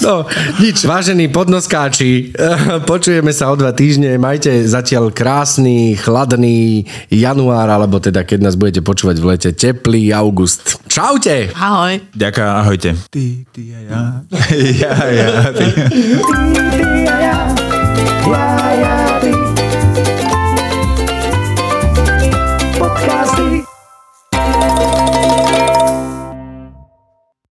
No, 0.04 0.28
nič. 0.60 0.84
Vážení 0.84 1.32
podnoskáči, 1.32 2.36
počujeme 2.84 3.32
sa 3.32 3.48
o 3.48 3.56
dva 3.56 3.72
týždne. 3.72 4.20
Majte 4.20 4.68
zatiaľ 4.68 5.16
krásny, 5.16 5.96
chladný 5.96 6.84
január, 7.08 7.72
alebo 7.72 7.96
teda, 8.04 8.20
keď 8.20 8.52
nás 8.52 8.54
budete 8.60 8.84
počúvať 8.84 9.16
v 9.16 9.24
lete, 9.32 9.50
teplý 9.56 10.12
august. 10.12 10.76
Čaute! 10.92 11.56
Ahoj. 11.56 12.04
Ďakujem, 12.12 12.50
ahojte. 12.52 12.90
Ty, 13.08 13.24
ty 13.48 13.62
a 13.72 13.78
ja. 13.80 14.00
ja, 14.84 14.92
ja, 15.08 15.28
ty. 15.56 15.66
yeah, 16.34 17.54
yeah. 18.26 18.93